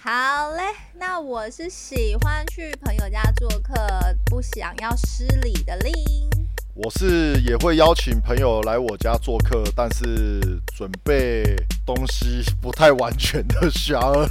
[0.00, 0.62] 好嘞。
[0.94, 3.74] 那我是喜欢去朋友家做客，
[4.26, 5.94] 不想要失礼的令。
[6.78, 11.56] 我是也会邀请朋友来我家做客，但是准备
[11.86, 14.28] 东西不太完全的小儿。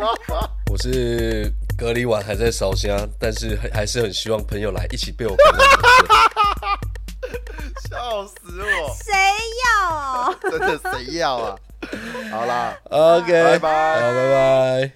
[0.70, 5.34] 我是隔离完还在烧香，但是还还是很希望朋友来一起被我。
[7.88, 8.94] 笑死我！
[9.02, 9.14] 谁
[9.64, 10.28] 要啊？
[10.50, 11.56] 真的谁要啊？
[12.30, 14.92] 好啦，OK，拜拜好，拜拜。